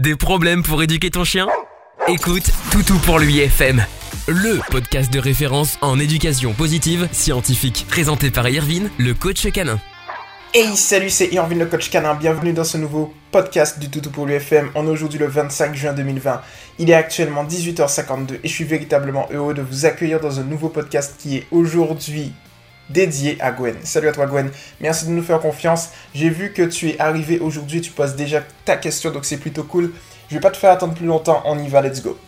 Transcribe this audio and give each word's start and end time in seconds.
Des 0.00 0.16
problèmes 0.16 0.62
pour 0.62 0.82
éduquer 0.82 1.10
ton 1.10 1.24
chien? 1.24 1.46
Écoute 2.08 2.50
Toutou 2.72 2.96
pour 3.00 3.18
lui 3.18 3.40
FM, 3.40 3.84
le 4.28 4.58
podcast 4.70 5.12
de 5.12 5.18
référence 5.18 5.76
en 5.82 5.98
éducation 5.98 6.54
positive 6.54 7.06
scientifique, 7.12 7.84
présenté 7.86 8.30
par 8.30 8.48
Irvine, 8.48 8.88
le 8.96 9.12
coach 9.12 9.46
canin. 9.52 9.78
Hey, 10.54 10.74
salut, 10.74 11.10
c'est 11.10 11.26
Irvine 11.34 11.58
le 11.58 11.66
coach 11.66 11.90
canin. 11.90 12.14
Bienvenue 12.14 12.54
dans 12.54 12.64
ce 12.64 12.78
nouveau 12.78 13.12
podcast 13.30 13.78
du 13.78 13.90
Toutou 13.90 14.08
pour 14.08 14.24
l'UFM. 14.24 14.70
On 14.74 14.86
est 14.86 14.90
aujourd'hui 14.90 15.18
le 15.18 15.26
25 15.26 15.74
juin 15.74 15.92
2020. 15.92 16.40
Il 16.78 16.88
est 16.88 16.94
actuellement 16.94 17.44
18h52 17.44 18.36
et 18.42 18.48
je 18.48 18.54
suis 18.54 18.64
véritablement 18.64 19.28
heureux 19.30 19.52
de 19.52 19.60
vous 19.60 19.84
accueillir 19.84 20.18
dans 20.18 20.40
un 20.40 20.44
nouveau 20.44 20.70
podcast 20.70 21.16
qui 21.18 21.36
est 21.36 21.46
aujourd'hui 21.50 22.32
dédié 22.90 23.38
à 23.40 23.52
Gwen. 23.52 23.76
Salut 23.84 24.08
à 24.08 24.12
toi 24.12 24.26
Gwen, 24.26 24.50
merci 24.80 25.06
de 25.06 25.10
nous 25.10 25.22
faire 25.22 25.40
confiance. 25.40 25.90
J'ai 26.14 26.28
vu 26.28 26.52
que 26.52 26.62
tu 26.62 26.90
es 26.90 27.00
arrivé 27.00 27.38
aujourd'hui, 27.38 27.80
tu 27.80 27.92
poses 27.92 28.16
déjà 28.16 28.42
ta 28.64 28.76
question, 28.76 29.10
donc 29.10 29.24
c'est 29.24 29.38
plutôt 29.38 29.64
cool. 29.64 29.92
Je 30.28 30.34
vais 30.34 30.40
pas 30.40 30.50
te 30.50 30.56
faire 30.56 30.70
attendre 30.70 30.94
plus 30.94 31.06
longtemps, 31.06 31.42
on 31.44 31.58
y 31.58 31.68
va, 31.68 31.80
let's 31.80 32.02
go. 32.02 32.18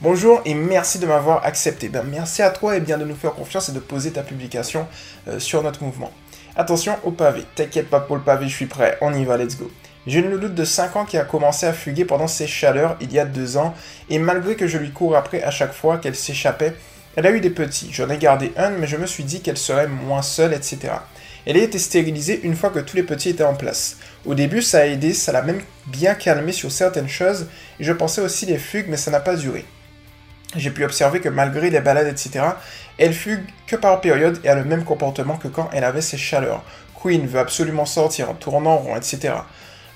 Bonjour 0.00 0.40
et 0.44 0.54
merci 0.54 0.98
de 0.98 1.06
m'avoir 1.06 1.44
accepté. 1.44 1.88
Ben, 1.88 2.04
merci 2.08 2.42
à 2.42 2.50
toi 2.50 2.76
et 2.76 2.80
bien 2.80 2.98
de 2.98 3.04
nous 3.04 3.16
faire 3.16 3.32
confiance 3.32 3.68
et 3.68 3.72
de 3.72 3.80
poser 3.80 4.12
ta 4.12 4.22
publication 4.22 4.86
euh, 5.26 5.40
sur 5.40 5.62
notre 5.62 5.82
mouvement. 5.82 6.12
Attention 6.56 6.96
au 7.04 7.10
pavé, 7.10 7.44
t'inquiète 7.54 7.88
pas 7.88 8.00
pour 8.00 8.16
le 8.16 8.22
pavé, 8.22 8.48
je 8.48 8.54
suis 8.54 8.66
prêt, 8.66 8.98
on 9.00 9.14
y 9.14 9.24
va, 9.24 9.36
let's 9.36 9.56
go. 9.56 9.70
J'ai 10.06 10.20
une 10.20 10.30
louloute 10.30 10.54
de 10.54 10.64
5 10.64 10.96
ans 10.96 11.04
qui 11.04 11.18
a 11.18 11.24
commencé 11.24 11.66
à 11.66 11.72
fuguer 11.72 12.04
pendant 12.04 12.28
ses 12.28 12.46
chaleurs 12.46 12.96
il 13.00 13.12
y 13.12 13.18
a 13.18 13.24
2 13.24 13.56
ans, 13.56 13.74
et 14.08 14.18
malgré 14.18 14.56
que 14.56 14.66
je 14.66 14.78
lui 14.78 14.90
cours 14.90 15.16
après 15.16 15.42
à 15.42 15.50
chaque 15.50 15.72
fois 15.72 15.98
qu'elle 15.98 16.14
s'échappait, 16.14 16.74
elle 17.16 17.26
a 17.26 17.30
eu 17.30 17.40
des 17.40 17.50
petits, 17.50 17.90
j'en 17.92 18.08
ai 18.10 18.18
gardé 18.18 18.52
un, 18.56 18.70
mais 18.70 18.86
je 18.86 18.96
me 18.96 19.06
suis 19.06 19.24
dit 19.24 19.40
qu'elle 19.40 19.58
serait 19.58 19.88
moins 19.88 20.22
seule, 20.22 20.54
etc. 20.54 20.92
Elle 21.46 21.56
a 21.56 21.62
été 21.62 21.78
stérilisée 21.78 22.40
une 22.42 22.56
fois 22.56 22.70
que 22.70 22.78
tous 22.78 22.96
les 22.96 23.02
petits 23.02 23.30
étaient 23.30 23.44
en 23.44 23.54
place. 23.54 23.96
Au 24.26 24.34
début, 24.34 24.62
ça 24.62 24.80
a 24.80 24.86
aidé, 24.86 25.14
ça 25.14 25.32
l'a 25.32 25.42
même 25.42 25.62
bien 25.86 26.14
calmé 26.14 26.52
sur 26.52 26.70
certaines 26.70 27.08
choses, 27.08 27.46
et 27.80 27.84
je 27.84 27.92
pensais 27.92 28.20
aussi 28.20 28.46
les 28.46 28.58
fugues, 28.58 28.88
mais 28.88 28.96
ça 28.96 29.10
n'a 29.10 29.20
pas 29.20 29.36
duré. 29.36 29.64
J'ai 30.56 30.70
pu 30.70 30.84
observer 30.84 31.20
que 31.20 31.28
malgré 31.28 31.70
les 31.70 31.80
balades, 31.80 32.06
etc., 32.06 32.44
elle 32.96 33.12
fugue 33.12 33.44
que 33.66 33.76
par 33.76 34.00
période 34.00 34.40
et 34.44 34.48
a 34.48 34.54
le 34.54 34.64
même 34.64 34.84
comportement 34.84 35.36
que 35.36 35.48
quand 35.48 35.68
elle 35.72 35.84
avait 35.84 36.00
ses 36.00 36.16
chaleurs. 36.16 36.64
Queen 37.00 37.26
veut 37.26 37.38
absolument 37.38 37.86
sortir 37.86 38.30
en 38.30 38.34
tournant 38.34 38.76
rond, 38.76 38.96
etc. 38.96 39.34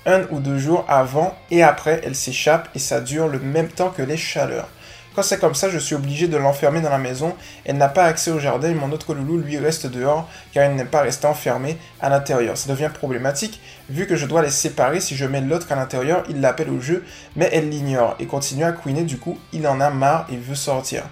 Un 0.05 0.23
ou 0.31 0.39
deux 0.39 0.57
jours 0.57 0.85
avant 0.87 1.35
et 1.51 1.63
après, 1.63 2.01
elle 2.03 2.15
s'échappe 2.15 2.69
et 2.75 2.79
ça 2.79 3.01
dure 3.01 3.27
le 3.27 3.39
même 3.39 3.69
temps 3.69 3.89
que 3.89 4.03
les 4.03 4.17
chaleurs. 4.17 4.69
Quand 5.15 5.21
c'est 5.21 5.39
comme 5.39 5.53
ça, 5.53 5.69
je 5.69 5.77
suis 5.77 5.93
obligé 5.93 6.27
de 6.27 6.37
l'enfermer 6.37 6.81
dans 6.81 6.89
la 6.89 6.97
maison. 6.97 7.35
Elle 7.65 7.77
n'a 7.77 7.87
pas 7.87 8.05
accès 8.05 8.31
au 8.31 8.39
jardin 8.39 8.69
et 8.69 8.73
mon 8.73 8.91
autre 8.91 9.13
loulou 9.13 9.37
lui 9.37 9.57
reste 9.59 9.85
dehors 9.85 10.27
car 10.53 10.69
il 10.69 10.75
n'aime 10.75 10.87
pas 10.87 11.01
rester 11.01 11.27
enfermé 11.27 11.77
à 12.01 12.09
l'intérieur. 12.09 12.57
Ça 12.57 12.69
devient 12.69 12.89
problématique 12.93 13.61
vu 13.89 14.07
que 14.07 14.15
je 14.15 14.25
dois 14.25 14.41
les 14.41 14.49
séparer. 14.49 14.99
Si 14.99 15.15
je 15.15 15.25
mets 15.25 15.41
l'autre 15.41 15.71
à 15.71 15.75
l'intérieur, 15.75 16.23
il 16.29 16.41
l'appelle 16.41 16.69
au 16.69 16.79
jeu 16.79 17.03
mais 17.35 17.49
elle 17.53 17.69
l'ignore 17.69 18.15
et 18.19 18.25
continue 18.25 18.63
à 18.63 18.71
queener. 18.71 19.03
Du 19.03 19.17
coup, 19.17 19.37
il 19.51 19.67
en 19.67 19.79
a 19.81 19.89
marre 19.89 20.25
et 20.31 20.37
veut 20.37 20.55
sortir. 20.55 21.03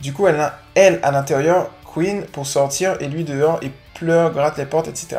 Du 0.00 0.12
coup, 0.12 0.28
elle 0.28 0.40
a 0.40 0.58
elle 0.74 1.00
à 1.02 1.10
l'intérieur, 1.10 1.70
queen 1.94 2.22
pour 2.26 2.46
sortir 2.46 2.96
et 3.00 3.08
lui 3.08 3.24
dehors 3.24 3.58
et 3.62 3.72
pleure, 3.94 4.32
gratte 4.32 4.58
les 4.58 4.66
portes, 4.66 4.88
etc. 4.88 5.16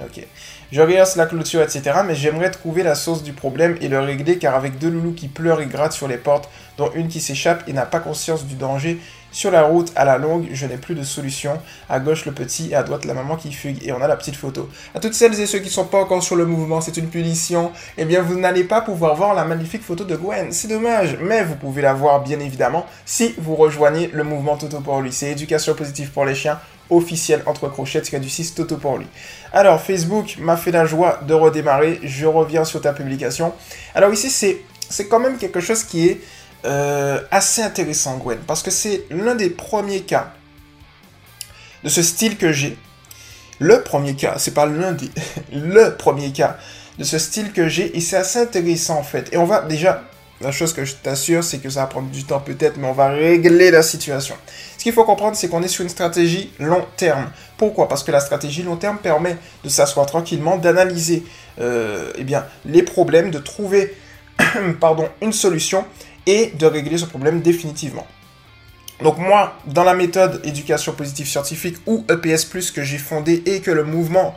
Ok. 0.00 0.24
Je 0.72 0.80
regarde 0.80 1.10
la 1.16 1.26
clôture, 1.26 1.60
etc. 1.60 2.00
Mais 2.06 2.14
j'aimerais 2.14 2.50
trouver 2.50 2.82
la 2.82 2.94
source 2.94 3.22
du 3.22 3.34
problème 3.34 3.76
et 3.82 3.88
le 3.88 4.00
régler 4.00 4.38
car 4.38 4.54
avec 4.54 4.78
deux 4.78 4.88
loulous 4.88 5.12
qui 5.12 5.28
pleurent 5.28 5.60
et 5.60 5.66
grattent 5.66 5.92
sur 5.92 6.08
les 6.08 6.16
portes, 6.16 6.48
dont 6.78 6.90
une 6.94 7.08
qui 7.08 7.20
s'échappe 7.20 7.62
et 7.68 7.74
n'a 7.74 7.84
pas 7.84 8.00
conscience 8.00 8.46
du 8.46 8.54
danger, 8.54 8.98
sur 9.32 9.50
la 9.50 9.62
route, 9.62 9.92
à 9.96 10.04
la 10.04 10.18
longue, 10.18 10.48
je 10.52 10.66
n'ai 10.66 10.76
plus 10.76 10.94
de 10.94 11.02
solution. 11.02 11.58
À 11.88 12.00
gauche, 12.00 12.26
le 12.26 12.32
petit 12.32 12.70
et 12.70 12.74
à 12.74 12.82
droite, 12.82 13.06
la 13.06 13.14
maman 13.14 13.36
qui 13.36 13.50
fugue. 13.50 13.82
Et 13.82 13.92
on 13.92 14.00
a 14.00 14.06
la 14.06 14.16
petite 14.16 14.36
photo. 14.36 14.68
À 14.94 15.00
toutes 15.00 15.14
celles 15.14 15.38
et 15.40 15.46
ceux 15.46 15.58
qui 15.58 15.66
ne 15.66 15.70
sont 15.70 15.86
pas 15.86 15.98
encore 15.98 16.22
sur 16.22 16.36
le 16.36 16.44
mouvement, 16.44 16.82
c'est 16.82 16.98
une 16.98 17.08
punition. 17.08 17.72
Eh 17.96 18.04
bien, 18.04 18.20
vous 18.20 18.38
n'allez 18.38 18.64
pas 18.64 18.82
pouvoir 18.82 19.14
voir 19.14 19.34
la 19.34 19.44
magnifique 19.44 19.82
photo 19.82 20.04
de 20.04 20.16
Gwen. 20.16 20.52
C'est 20.52 20.68
dommage. 20.68 21.16
Mais 21.20 21.44
vous 21.44 21.56
pouvez 21.56 21.80
la 21.80 21.94
voir, 21.94 22.22
bien 22.22 22.40
évidemment, 22.40 22.86
si 23.06 23.34
vous 23.38 23.56
rejoignez 23.56 24.10
le 24.12 24.22
mouvement 24.22 24.58
Toto 24.58 24.80
pour 24.80 25.00
lui. 25.00 25.12
C'est 25.12 25.32
éducation 25.32 25.74
positive 25.74 26.10
pour 26.10 26.26
les 26.26 26.34
chiens 26.34 26.58
officiel 26.92 27.42
entre 27.46 27.68
crochets 27.68 28.00
du 28.00 28.28
6 28.28 28.54
Toto 28.54 28.76
pour 28.76 28.98
lui. 28.98 29.06
Alors 29.52 29.80
Facebook 29.80 30.36
m'a 30.38 30.56
fait 30.56 30.70
la 30.70 30.84
joie 30.84 31.20
de 31.26 31.34
redémarrer, 31.34 32.00
je 32.02 32.26
reviens 32.26 32.64
sur 32.64 32.80
ta 32.80 32.92
publication. 32.92 33.52
Alors 33.94 34.12
ici 34.12 34.30
c'est 34.30 34.62
c'est 34.88 35.08
quand 35.08 35.20
même 35.20 35.38
quelque 35.38 35.60
chose 35.60 35.84
qui 35.84 36.08
est 36.08 36.20
euh, 36.64 37.20
assez 37.30 37.62
intéressant 37.62 38.18
Gwen, 38.18 38.38
parce 38.46 38.62
que 38.62 38.70
c'est 38.70 39.04
l'un 39.10 39.34
des 39.34 39.50
premiers 39.50 40.02
cas 40.02 40.32
de 41.82 41.88
ce 41.88 42.02
style 42.02 42.36
que 42.36 42.52
j'ai. 42.52 42.76
Le 43.58 43.82
premier 43.82 44.14
cas, 44.14 44.34
c'est 44.38 44.54
pas 44.54 44.66
l'un 44.66 44.92
des, 44.92 45.10
le 45.52 45.96
premier 45.96 46.32
cas 46.32 46.58
de 46.98 47.04
ce 47.04 47.18
style 47.18 47.52
que 47.52 47.68
j'ai, 47.68 47.96
et 47.96 48.00
c'est 48.00 48.16
assez 48.16 48.38
intéressant 48.38 48.98
en 48.98 49.02
fait. 49.02 49.32
Et 49.32 49.38
on 49.38 49.44
va 49.44 49.62
déjà 49.62 50.04
la 50.42 50.52
chose 50.52 50.72
que 50.72 50.84
je 50.84 50.94
t'assure, 50.94 51.44
c'est 51.44 51.58
que 51.58 51.70
ça 51.70 51.80
va 51.80 51.86
prendre 51.86 52.10
du 52.10 52.24
temps 52.24 52.40
peut-être, 52.40 52.76
mais 52.76 52.88
on 52.88 52.92
va 52.92 53.08
régler 53.08 53.70
la 53.70 53.82
situation. 53.82 54.34
Ce 54.76 54.82
qu'il 54.82 54.92
faut 54.92 55.04
comprendre, 55.04 55.36
c'est 55.36 55.48
qu'on 55.48 55.62
est 55.62 55.68
sur 55.68 55.82
une 55.82 55.88
stratégie 55.88 56.50
long 56.58 56.84
terme. 56.96 57.30
Pourquoi? 57.56 57.88
Parce 57.88 58.02
que 58.02 58.10
la 58.10 58.20
stratégie 58.20 58.62
long 58.62 58.76
terme 58.76 58.98
permet 58.98 59.36
de 59.62 59.68
s'asseoir 59.68 60.06
tranquillement, 60.06 60.56
d'analyser 60.56 61.24
euh, 61.60 62.12
eh 62.16 62.24
bien, 62.24 62.44
les 62.64 62.82
problèmes, 62.82 63.30
de 63.30 63.38
trouver 63.38 63.94
pardon, 64.80 65.08
une 65.20 65.32
solution 65.32 65.84
et 66.26 66.52
de 66.58 66.66
régler 66.66 66.98
ce 66.98 67.06
problème 67.06 67.40
définitivement. 67.40 68.06
Donc 69.02 69.18
moi, 69.18 69.54
dans 69.66 69.84
la 69.84 69.94
méthode 69.94 70.40
éducation 70.44 70.92
positive 70.92 71.26
scientifique 71.26 71.76
ou 71.86 72.04
EPS+, 72.08 72.46
que 72.72 72.82
j'ai 72.82 72.98
fondée 72.98 73.42
et 73.46 73.60
que 73.60 73.70
le 73.70 73.84
mouvement 73.84 74.34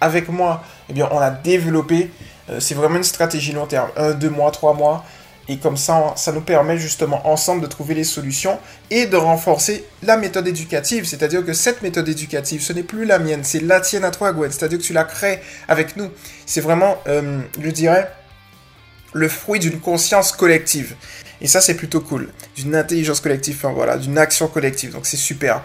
avec 0.00 0.28
moi, 0.28 0.62
eh 0.88 0.92
bien, 0.92 1.08
on 1.12 1.18
a 1.18 1.30
développé, 1.30 2.10
euh, 2.50 2.60
c'est 2.60 2.74
vraiment 2.74 2.96
une 2.96 3.04
stratégie 3.04 3.52
long 3.52 3.66
terme. 3.66 3.88
Un, 3.96 4.12
deux 4.12 4.30
mois, 4.30 4.50
trois 4.50 4.74
mois. 4.74 5.04
Et 5.48 5.56
comme 5.56 5.78
ça, 5.78 6.12
ça 6.16 6.32
nous 6.32 6.42
permet 6.42 6.76
justement 6.76 7.26
ensemble 7.26 7.62
de 7.62 7.66
trouver 7.66 7.94
les 7.94 8.04
solutions 8.04 8.58
et 8.90 9.06
de 9.06 9.16
renforcer 9.16 9.84
la 10.02 10.18
méthode 10.18 10.46
éducative. 10.46 11.06
C'est-à-dire 11.06 11.44
que 11.44 11.54
cette 11.54 11.80
méthode 11.80 12.08
éducative, 12.08 12.62
ce 12.62 12.74
n'est 12.74 12.82
plus 12.82 13.06
la 13.06 13.18
mienne, 13.18 13.44
c'est 13.44 13.60
la 13.62 13.80
tienne 13.80 14.04
à 14.04 14.10
toi, 14.10 14.32
Gwen. 14.32 14.50
C'est-à-dire 14.52 14.78
que 14.78 14.84
tu 14.84 14.92
la 14.92 15.04
crées 15.04 15.40
avec 15.66 15.96
nous. 15.96 16.10
C'est 16.44 16.60
vraiment, 16.60 16.98
euh, 17.08 17.40
je 17.60 17.70
dirais, 17.70 18.12
le 19.14 19.28
fruit 19.28 19.58
d'une 19.58 19.80
conscience 19.80 20.32
collective. 20.32 20.94
Et 21.40 21.46
ça, 21.46 21.60
c'est 21.60 21.74
plutôt 21.74 22.00
cool. 22.00 22.28
D'une 22.56 22.74
intelligence 22.74 23.20
collective, 23.20 23.56
enfin 23.56 23.72
voilà, 23.72 23.96
d'une 23.96 24.18
action 24.18 24.48
collective. 24.48 24.92
Donc 24.92 25.06
c'est 25.06 25.16
super. 25.16 25.62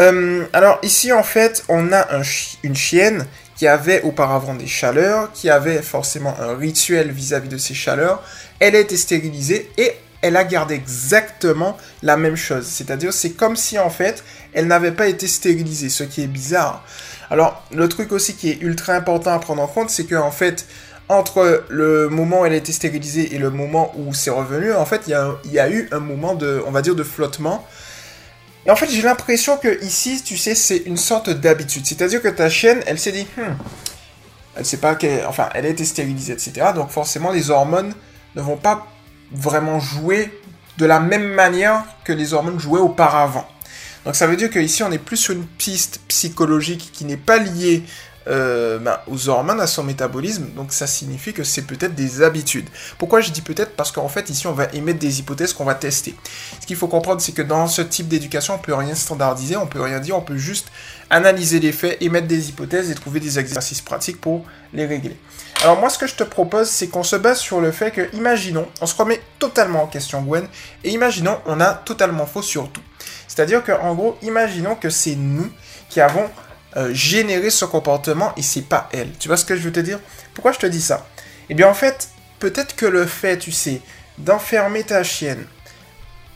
Euh, 0.00 0.44
alors 0.52 0.78
ici, 0.82 1.12
en 1.12 1.22
fait, 1.22 1.64
on 1.68 1.92
a 1.92 2.06
une 2.64 2.74
chienne 2.74 3.26
qui 3.56 3.68
avait 3.68 4.02
auparavant 4.02 4.54
des 4.54 4.66
chaleurs, 4.66 5.30
qui 5.32 5.48
avait 5.48 5.82
forcément 5.82 6.34
un 6.40 6.56
rituel 6.56 7.10
vis-à-vis 7.12 7.48
de 7.48 7.58
ces 7.58 7.74
chaleurs. 7.74 8.22
Elle 8.64 8.76
a 8.76 8.78
été 8.78 8.96
stérilisée 8.96 9.70
et 9.76 9.92
elle 10.22 10.38
a 10.38 10.44
gardé 10.44 10.74
exactement 10.74 11.76
la 12.02 12.16
même 12.16 12.34
chose. 12.34 12.64
C'est-à-dire, 12.64 13.12
c'est 13.12 13.32
comme 13.32 13.56
si 13.56 13.78
en 13.78 13.90
fait, 13.90 14.24
elle 14.54 14.68
n'avait 14.68 14.92
pas 14.92 15.06
été 15.06 15.26
stérilisée, 15.26 15.90
ce 15.90 16.02
qui 16.02 16.22
est 16.22 16.26
bizarre. 16.26 16.82
Alors, 17.28 17.62
le 17.74 17.86
truc 17.90 18.10
aussi 18.10 18.36
qui 18.36 18.48
est 18.48 18.62
ultra 18.62 18.94
important 18.94 19.32
à 19.32 19.38
prendre 19.38 19.60
en 19.60 19.66
compte, 19.66 19.90
c'est 19.90 20.04
qu'en 20.06 20.30
fait, 20.30 20.66
entre 21.10 21.66
le 21.68 22.08
moment 22.08 22.40
où 22.40 22.46
elle 22.46 22.54
a 22.54 22.56
été 22.56 22.72
stérilisée 22.72 23.34
et 23.34 23.38
le 23.38 23.50
moment 23.50 23.92
où 23.98 24.14
c'est 24.14 24.30
revenu, 24.30 24.72
en 24.72 24.86
fait, 24.86 25.02
il 25.06 25.10
y, 25.52 25.58
a, 25.58 25.68
eu 25.68 25.90
un 25.92 26.00
moment 26.00 26.34
de, 26.34 26.62
on 26.66 26.70
va 26.70 26.80
dire, 26.80 26.94
de 26.94 27.04
flottement 27.04 27.66
et 28.64 28.70
en 28.70 28.76
fait, 28.76 28.88
j'ai 28.88 29.02
l'impression 29.02 29.58
que 29.58 29.84
ici, 29.84 30.22
tu 30.24 30.38
sais, 30.38 30.54
c'est 30.54 30.78
une 30.86 30.96
sorte 30.96 31.28
d'habitude. 31.28 31.84
C'est-à-dire 31.84 32.22
que 32.22 32.28
ta 32.28 32.48
chienne, 32.48 32.82
elle 32.86 32.98
s'est 32.98 33.12
dit, 33.12 33.26
hmm, 33.36 33.56
elle 34.56 34.64
sait 34.64 34.78
pas 34.78 34.94
qu'elle, 34.94 35.26
enfin, 35.26 35.50
elle 35.52 35.66
a 35.66 35.68
été 35.68 35.84
stérilisée, 35.84 36.32
etc. 36.32 36.68
Donc 36.74 36.88
forcément, 36.88 37.30
les 37.30 37.50
hormones 37.50 37.92
ne 38.36 38.42
vont 38.42 38.56
pas 38.56 38.86
vraiment 39.32 39.80
jouer 39.80 40.30
de 40.78 40.86
la 40.86 41.00
même 41.00 41.32
manière 41.32 41.84
que 42.04 42.12
les 42.12 42.34
hormones 42.34 42.58
jouaient 42.58 42.80
auparavant. 42.80 43.46
Donc 44.04 44.14
ça 44.14 44.26
veut 44.26 44.36
dire 44.36 44.50
qu'ici, 44.50 44.82
on 44.82 44.92
est 44.92 44.98
plus 44.98 45.16
sur 45.16 45.34
une 45.34 45.46
piste 45.46 46.00
psychologique 46.08 46.90
qui 46.92 47.04
n'est 47.04 47.16
pas 47.16 47.38
liée 47.38 47.84
euh, 48.28 48.78
ben, 48.78 48.98
aux 49.06 49.28
hormones, 49.28 49.60
à 49.60 49.66
son 49.66 49.82
métabolisme, 49.82 50.46
donc 50.56 50.72
ça 50.72 50.86
signifie 50.86 51.32
que 51.32 51.44
c'est 51.44 51.62
peut-être 51.62 51.94
des 51.94 52.22
habitudes. 52.22 52.68
Pourquoi 52.98 53.20
je 53.20 53.30
dis 53.30 53.42
peut-être? 53.42 53.76
Parce 53.76 53.92
qu'en 53.92 54.08
fait 54.08 54.30
ici 54.30 54.46
on 54.46 54.52
va 54.52 54.66
émettre 54.72 54.98
des 54.98 55.20
hypothèses 55.20 55.52
qu'on 55.52 55.64
va 55.64 55.74
tester. 55.74 56.14
Ce 56.60 56.66
qu'il 56.66 56.76
faut 56.76 56.88
comprendre 56.88 57.20
c'est 57.20 57.32
que 57.32 57.42
dans 57.42 57.66
ce 57.66 57.82
type 57.82 58.08
d'éducation 58.08 58.54
on 58.54 58.58
peut 58.58 58.74
rien 58.74 58.94
standardiser, 58.94 59.56
on 59.56 59.66
peut 59.66 59.82
rien 59.82 60.00
dire, 60.00 60.16
on 60.16 60.22
peut 60.22 60.38
juste 60.38 60.68
analyser 61.10 61.60
les 61.60 61.72
faits, 61.72 62.00
émettre 62.00 62.26
des 62.26 62.48
hypothèses 62.48 62.90
et 62.90 62.94
trouver 62.94 63.20
des 63.20 63.38
exercices 63.38 63.82
pratiques 63.82 64.20
pour 64.20 64.44
les 64.72 64.86
régler. 64.86 65.16
Alors 65.62 65.78
moi 65.78 65.90
ce 65.90 65.98
que 65.98 66.06
je 66.06 66.14
te 66.14 66.24
propose 66.24 66.68
c'est 66.68 66.88
qu'on 66.88 67.02
se 67.02 67.16
base 67.16 67.38
sur 67.38 67.60
le 67.60 67.72
fait 67.72 67.90
que, 67.90 68.14
imaginons, 68.14 68.66
on 68.80 68.86
se 68.86 68.94
remet 68.96 69.20
totalement 69.38 69.82
en 69.82 69.86
question 69.86 70.22
Gwen, 70.22 70.46
et 70.82 70.90
imaginons 70.90 71.38
on 71.46 71.60
a 71.60 71.74
totalement 71.74 72.26
faux 72.26 72.42
sur 72.42 72.70
tout. 72.70 72.82
C'est-à-dire 73.28 73.64
qu'en 73.64 73.94
gros, 73.94 74.16
imaginons 74.22 74.76
que 74.76 74.90
c'est 74.90 75.16
nous 75.16 75.50
qui 75.88 76.00
avons 76.00 76.30
euh, 76.76 76.92
générer 76.92 77.50
ce 77.50 77.64
comportement 77.64 78.32
et 78.36 78.42
c'est 78.42 78.62
pas 78.62 78.88
elle. 78.92 79.10
Tu 79.18 79.28
vois 79.28 79.36
ce 79.36 79.44
que 79.44 79.56
je 79.56 79.62
veux 79.62 79.72
te 79.72 79.80
dire? 79.80 80.00
Pourquoi 80.34 80.52
je 80.52 80.58
te 80.58 80.66
dis 80.66 80.80
ça? 80.80 81.06
Eh 81.48 81.54
bien 81.54 81.68
en 81.68 81.74
fait, 81.74 82.08
peut-être 82.38 82.74
que 82.76 82.86
le 82.86 83.06
fait, 83.06 83.38
tu 83.38 83.52
sais, 83.52 83.80
d'enfermer 84.18 84.84
ta 84.84 85.02
chienne 85.02 85.44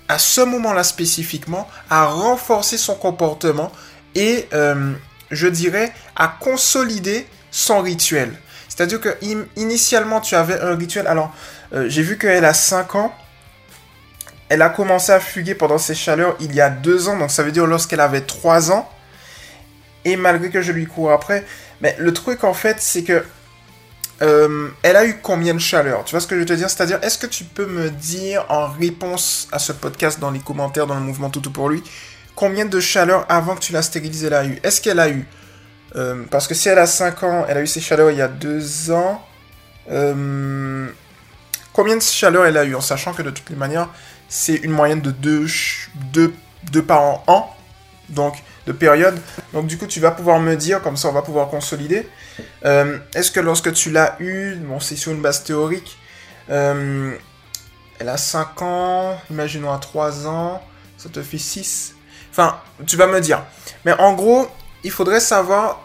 à 0.09 0.19
ce 0.19 0.41
moment-là 0.41 0.83
spécifiquement 0.83 1.69
a 1.91 2.07
renforcé 2.07 2.79
son 2.79 2.95
comportement 2.95 3.71
et 4.15 4.49
euh, 4.55 4.95
je 5.31 5.47
dirais 5.47 5.93
à 6.17 6.29
consolider 6.29 7.27
son 7.51 7.81
rituel. 7.81 8.33
C'est-à-dire 8.69 9.01
que 9.01 9.17
initialement, 9.57 10.21
tu 10.21 10.35
avais 10.35 10.61
un 10.61 10.77
rituel. 10.77 11.07
Alors, 11.07 11.33
euh, 11.75 11.89
j'ai 11.89 12.03
vu 12.03 12.17
qu'elle 12.17 12.45
a 12.45 12.55
5 12.55 12.95
ans. 12.95 13.15
Elle 14.49 14.63
a 14.63 14.71
commencé 14.71 15.13
à 15.13 15.21
fuguer 15.21 15.55
pendant 15.55 15.79
ses 15.79 15.95
chaleurs 15.95 16.37
il 16.41 16.55
y 16.55 16.61
a 16.61 16.71
2 16.71 17.09
ans. 17.09 17.19
Donc, 17.19 17.31
ça 17.31 17.43
veut 17.43 17.53
dire 17.53 17.67
lorsqu'elle 17.67 18.01
avait 18.01 18.21
3 18.21 18.73
ans. 18.73 18.89
Et 20.05 20.17
malgré 20.17 20.51
que 20.51 20.63
je 20.63 20.73
lui 20.73 20.87
cours 20.87 21.13
après. 21.13 21.45
Mais 21.81 21.97
le 21.99 22.13
truc, 22.13 22.45
en 22.45 22.55
fait, 22.55 22.77
c'est 22.81 23.03
que. 23.03 23.25
Euh, 24.21 24.69
elle 24.83 24.97
a 24.97 25.05
eu 25.05 25.19
combien 25.23 25.55
de 25.55 25.61
chaleurs? 25.61 26.05
Tu 26.05 26.11
vois 26.11 26.21
ce 26.21 26.27
que 26.27 26.35
je 26.35 26.41
veux 26.41 26.47
te 26.47 26.53
dire? 26.53 26.69
C'est-à-dire, 26.69 26.99
est-ce 27.03 27.19
que 27.19 27.27
tu 27.27 27.45
peux 27.45 27.67
me 27.67 27.89
dire 27.89 28.45
en 28.49 28.67
réponse 28.67 29.47
à 29.53 29.61
ce 29.61 29.73
podcast 29.73 30.19
dans 30.19 30.33
les 30.33 30.41
commentaires, 30.41 30.89
dans 30.89 30.97
le 30.97 31.01
mouvement 31.03 31.31
Toutou 31.31 31.53
pour 31.53 31.69
lui, 31.69 31.85
combien 32.35 32.65
de 32.65 32.81
chaleurs 32.81 33.27
avant 33.29 33.55
que 33.55 33.61
tu 33.61 33.73
la 33.73 33.81
stérilises 33.81 34.25
elle 34.25 34.35
a 34.35 34.45
eu? 34.45 34.59
Est-ce 34.65 34.81
qu'elle 34.81 34.99
a 34.99 35.09
eu 35.09 35.25
euh, 35.97 36.25
parce 36.31 36.47
que 36.47 36.55
si 36.55 36.69
elle 36.69 36.79
a 36.79 36.87
5 36.87 37.23
ans, 37.23 37.47
elle 37.49 37.57
a 37.57 37.63
eu 37.63 37.67
ses 37.67 37.81
chaleurs 37.81 38.11
il 38.11 38.19
y 38.19 38.23
a 38.23 38.29
2 38.29 38.91
ans. 38.91 39.25
Euh, 39.91 40.89
combien 41.73 41.97
de 41.97 42.03
chaleurs 42.03 42.47
elle 42.47 42.57
a 42.57 42.65
eu 42.65 42.75
En 42.75 42.81
sachant 42.81 43.13
que 43.13 43.23
de 43.23 43.31
toutes 43.31 43.51
les 43.51 43.57
manières, 43.57 43.89
c'est 44.29 44.57
une 44.57 44.73
moyenne 44.73 45.01
de 45.01 45.11
2 45.11 45.47
deux, 46.13 46.35
deux, 46.73 46.83
par 46.83 47.23
an. 47.27 47.57
Donc, 48.11 48.35
de 48.69 48.73
période. 48.73 49.19
Donc, 49.53 49.67
du 49.67 49.77
coup, 49.77 49.87
tu 49.87 49.99
vas 49.99 50.13
pouvoir 50.13 50.39
me 50.39 50.55
dire, 50.55 50.81
comme 50.81 50.97
ça, 50.97 51.09
on 51.09 51.13
va 51.13 51.23
pouvoir 51.23 51.49
consolider. 51.49 52.09
Euh, 52.65 52.99
est-ce 53.15 53.33
que 53.33 53.41
lorsque 53.41 53.73
tu 53.73 53.91
l'as 53.91 54.17
eu, 54.21 54.55
bon, 54.57 54.79
c'est 54.79 54.97
sur 54.97 55.11
une 55.11 55.23
base 55.23 55.43
théorique, 55.43 55.99
elle 56.49 58.09
a 58.09 58.17
5 58.17 58.63
ans, 58.63 59.21
imaginons 59.31 59.73
à 59.73 59.79
3 59.79 60.27
ans, 60.27 60.63
ça 60.97 61.09
te 61.09 61.23
fait 61.23 61.39
6. 61.39 61.95
Enfin, 62.31 62.59
tu 62.87 62.97
vas 62.97 63.07
me 63.07 63.21
dire. 63.21 63.43
Mais 63.85 63.93
en 63.93 64.15
gros, 64.15 64.49
il 64.85 64.91
faudrait 64.91 65.21
savoir 65.21 65.81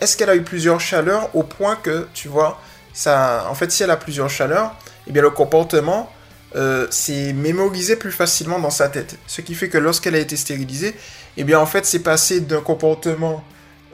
est-ce 0.00 0.16
qu'elle 0.16 0.30
a 0.30 0.34
eu 0.34 0.42
plusieurs 0.42 0.80
chaleurs 0.80 1.34
au 1.34 1.44
point 1.44 1.76
que, 1.76 2.08
tu 2.12 2.28
vois, 2.28 2.60
ça, 2.92 3.46
en 3.48 3.54
fait, 3.54 3.70
si 3.70 3.82
elle 3.84 3.90
a 3.90 3.96
plusieurs 3.96 4.28
chaleurs, 4.28 4.74
eh 5.06 5.12
bien, 5.12 5.22
le 5.22 5.30
comportement 5.30 6.10
euh, 6.54 6.86
s'est 6.90 7.32
mémorisé 7.32 7.96
plus 7.96 8.12
facilement 8.12 8.58
dans 8.58 8.70
sa 8.70 8.88
tête. 8.88 9.16
Ce 9.26 9.40
qui 9.40 9.54
fait 9.54 9.68
que 9.68 9.78
lorsqu'elle 9.78 10.14
a 10.14 10.18
été 10.18 10.36
stérilisée, 10.36 10.94
eh 11.36 11.44
bien, 11.44 11.58
en 11.58 11.66
fait, 11.66 11.86
c'est 11.86 12.00
passé 12.00 12.40
d'un 12.40 12.60
comportement 12.60 13.42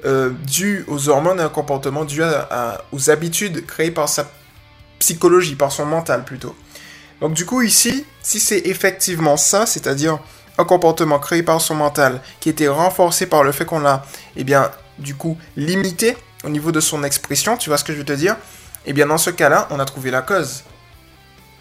euh, 0.04 0.30
dû 0.46 0.84
aux 0.88 1.08
hormones 1.08 1.40
à 1.40 1.44
un 1.44 1.48
comportement 1.48 2.04
dû 2.04 2.22
aux 2.92 3.10
habitudes 3.10 3.64
créées 3.66 3.90
par 3.90 4.08
sa 4.08 4.30
psychologie, 4.98 5.54
par 5.54 5.70
son 5.70 5.86
mental 5.86 6.24
plutôt. 6.24 6.54
Donc, 7.20 7.34
du 7.34 7.46
coup, 7.46 7.62
ici, 7.62 8.04
si 8.22 8.40
c'est 8.40 8.66
effectivement 8.66 9.36
ça, 9.36 9.66
c'est-à-dire 9.66 10.18
un 10.56 10.64
comportement 10.64 11.18
créé 11.20 11.42
par 11.42 11.60
son 11.60 11.76
mental 11.76 12.20
qui 12.40 12.48
était 12.48 12.68
renforcé 12.68 13.26
par 13.26 13.44
le 13.44 13.52
fait 13.52 13.64
qu'on 13.64 13.80
l'a, 13.80 14.04
eh 14.36 14.44
bien, 14.44 14.70
du 14.98 15.14
coup, 15.14 15.38
limité 15.56 16.16
au 16.44 16.48
niveau 16.48 16.72
de 16.72 16.80
son 16.80 17.04
expression, 17.04 17.56
tu 17.56 17.70
vois 17.70 17.78
ce 17.78 17.84
que 17.84 17.92
je 17.92 17.98
veux 17.98 18.04
te 18.04 18.12
dire? 18.12 18.36
Eh 18.86 18.92
bien, 18.92 19.06
dans 19.06 19.18
ce 19.18 19.30
cas-là, 19.30 19.68
on 19.70 19.78
a 19.78 19.84
trouvé 19.84 20.10
la 20.10 20.22
cause. 20.22 20.64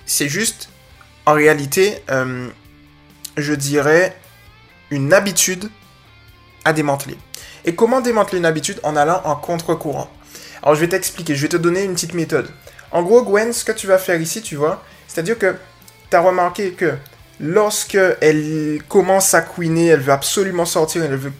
C'est 0.05 0.29
juste, 0.29 0.69
en 1.27 1.33
réalité, 1.33 2.01
euh, 2.09 2.47
je 3.35 3.53
dirais, 3.53 4.15
une 4.89 5.13
habitude 5.13 5.69
à 6.63 6.71
démanteler. 6.71 7.17
Et 7.65 7.75
comment 7.75 7.99
démanteler 7.99 8.37
une 8.37 8.45
habitude 8.45 8.79
en 8.83 8.95
allant 8.95 9.21
en 9.25 9.35
contre-courant? 9.35 10.09
Alors, 10.63 10.75
je 10.75 10.79
vais 10.79 10.87
t'expliquer, 10.87 11.35
je 11.35 11.41
vais 11.41 11.49
te 11.49 11.57
donner 11.57 11.83
une 11.83 11.95
petite 11.95 12.13
méthode. 12.13 12.49
En 12.91 13.03
gros, 13.03 13.23
Gwen, 13.23 13.51
ce 13.51 13.65
que 13.65 13.73
tu 13.73 13.87
vas 13.87 13.97
faire 13.97 14.21
ici, 14.21 14.41
tu 14.41 14.55
vois, 14.55 14.81
c'est-à-dire 15.09 15.37
que 15.37 15.57
tu 16.09 16.15
as 16.15 16.21
remarqué 16.21 16.71
que 16.71 16.93
lorsque 17.41 17.99
elle 18.21 18.81
commence 18.87 19.33
à 19.33 19.41
queener, 19.41 19.87
elle 19.87 19.99
veut 19.99 20.13
absolument 20.13 20.65
sortir, 20.65 21.03
elle 21.03 21.17
veut 21.17 21.33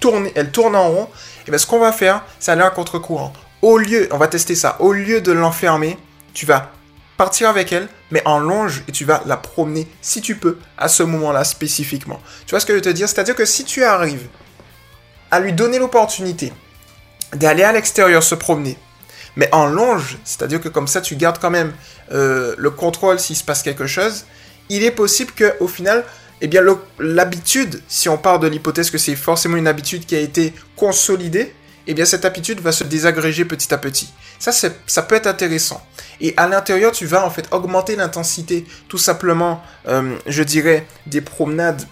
tourner, 0.00 0.32
elle 0.34 0.50
tourne 0.50 0.76
en 0.76 0.86
rond, 0.86 1.08
et 1.46 1.50
bien 1.50 1.58
ce 1.58 1.66
qu'on 1.66 1.78
va 1.78 1.92
faire, 1.92 2.26
c'est 2.38 2.52
aller 2.52 2.60
à 2.60 2.68
contre-courant. 2.68 3.32
Au 3.62 3.78
lieu, 3.78 4.06
on 4.12 4.18
va 4.18 4.28
tester 4.28 4.54
ça, 4.54 4.76
au 4.80 4.92
lieu 4.92 5.22
de 5.22 5.32
l'enfermer, 5.32 5.98
tu 6.34 6.44
vas 6.44 6.72
partir 7.18 7.48
avec 7.48 7.72
elle, 7.72 7.88
mais 8.10 8.22
en 8.24 8.38
longe, 8.38 8.84
et 8.88 8.92
tu 8.92 9.04
vas 9.04 9.22
la 9.26 9.36
promener, 9.36 9.86
si 10.00 10.22
tu 10.22 10.36
peux, 10.36 10.56
à 10.78 10.88
ce 10.88 11.02
moment-là 11.02 11.44
spécifiquement. 11.44 12.20
Tu 12.46 12.50
vois 12.52 12.60
ce 12.60 12.64
que 12.64 12.72
je 12.72 12.76
veux 12.76 12.82
te 12.82 12.88
dire? 12.88 13.08
C'est-à-dire 13.08 13.34
que 13.34 13.44
si 13.44 13.64
tu 13.64 13.84
arrives 13.84 14.26
à 15.30 15.40
lui 15.40 15.52
donner 15.52 15.78
l'opportunité 15.78 16.52
d'aller 17.34 17.64
à 17.64 17.72
l'extérieur 17.72 18.22
se 18.22 18.34
promener, 18.34 18.78
mais 19.36 19.48
en 19.52 19.66
longe, 19.66 20.16
c'est-à-dire 20.24 20.60
que 20.60 20.68
comme 20.68 20.88
ça, 20.88 21.00
tu 21.00 21.16
gardes 21.16 21.38
quand 21.38 21.50
même 21.50 21.72
euh, 22.12 22.54
le 22.56 22.70
contrôle 22.70 23.18
s'il 23.18 23.36
se 23.36 23.44
passe 23.44 23.62
quelque 23.62 23.86
chose, 23.86 24.24
il 24.68 24.84
est 24.84 24.90
possible 24.90 25.32
qu'au 25.36 25.68
final, 25.68 26.04
eh 26.40 26.46
bien, 26.46 26.62
l'habitude, 26.98 27.82
si 27.88 28.08
on 28.08 28.16
part 28.16 28.38
de 28.38 28.46
l'hypothèse 28.46 28.90
que 28.90 28.98
c'est 28.98 29.16
forcément 29.16 29.56
une 29.56 29.66
habitude 29.66 30.06
qui 30.06 30.14
a 30.14 30.20
été 30.20 30.54
consolidée, 30.76 31.52
eh 31.90 31.94
bien, 31.94 32.04
cette 32.04 32.24
habitude 32.26 32.60
va 32.60 32.70
se 32.70 32.84
désagréger 32.84 33.46
petit 33.46 33.72
à 33.72 33.78
petit. 33.78 34.12
Ça, 34.38 34.52
ça 34.52 35.02
peut 35.02 35.14
être 35.14 35.26
intéressant. 35.26 35.82
Et 36.20 36.34
à 36.36 36.46
l'intérieur, 36.46 36.92
tu 36.92 37.06
vas 37.06 37.24
en 37.24 37.30
fait 37.30 37.48
augmenter 37.50 37.96
l'intensité, 37.96 38.66
tout 38.88 38.98
simplement, 38.98 39.62
euh, 39.88 40.16
je 40.26 40.42
dirais, 40.42 40.86
des 41.06 41.22
promenades, 41.22 41.82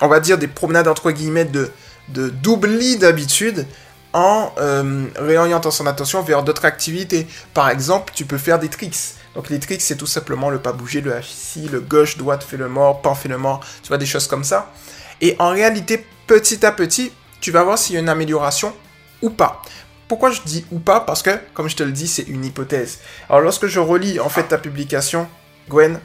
on 0.00 0.08
va 0.08 0.18
dire 0.18 0.38
des 0.38 0.48
promenades 0.48 0.88
entre 0.88 1.10
guillemets 1.10 1.44
de 1.44 1.70
d'oubli 2.08 2.96
d'habitude 2.96 3.64
en 4.12 4.52
euh, 4.58 5.06
réorientant 5.16 5.70
son 5.70 5.86
attention 5.86 6.22
vers 6.22 6.42
d'autres 6.42 6.64
activités. 6.64 7.26
Par 7.54 7.70
exemple, 7.70 8.12
tu 8.14 8.24
peux 8.24 8.38
faire 8.38 8.58
des 8.58 8.68
tricks. 8.68 9.14
Donc 9.34 9.48
les 9.48 9.58
tricks, 9.58 9.80
c'est 9.80 9.96
tout 9.96 10.06
simplement 10.06 10.50
le 10.50 10.58
pas 10.58 10.72
bouger, 10.72 11.00
le 11.00 11.18
ici, 11.20 11.68
le 11.70 11.80
gauche, 11.80 12.18
droite 12.18 12.44
fait 12.44 12.56
le 12.56 12.68
mort, 12.68 13.00
pan 13.00 13.14
fait 13.14 13.28
le 13.28 13.38
mort, 13.38 13.60
tu 13.82 13.88
vois, 13.88 13.98
des 13.98 14.06
choses 14.06 14.26
comme 14.26 14.44
ça. 14.44 14.72
Et 15.20 15.36
en 15.38 15.50
réalité, 15.50 16.04
petit 16.26 16.66
à 16.66 16.72
petit, 16.72 17.12
tu 17.40 17.50
vas 17.50 17.62
voir 17.62 17.78
s'il 17.78 17.94
y 17.94 17.96
a 17.96 18.00
une 18.00 18.08
amélioration 18.08 18.74
ou 19.22 19.30
pas. 19.30 19.62
Pourquoi 20.08 20.30
je 20.30 20.42
dis 20.44 20.66
ou 20.70 20.78
pas? 20.78 21.00
Parce 21.00 21.22
que, 21.22 21.30
comme 21.54 21.68
je 21.68 21.76
te 21.76 21.82
le 21.82 21.92
dis, 21.92 22.06
c'est 22.06 22.24
une 22.24 22.44
hypothèse. 22.44 22.98
Alors 23.28 23.40
lorsque 23.40 23.66
je 23.66 23.80
relis 23.80 24.20
en 24.20 24.28
fait 24.28 24.44
ta 24.44 24.58
publication, 24.58 25.26
Gwen, 25.70 25.98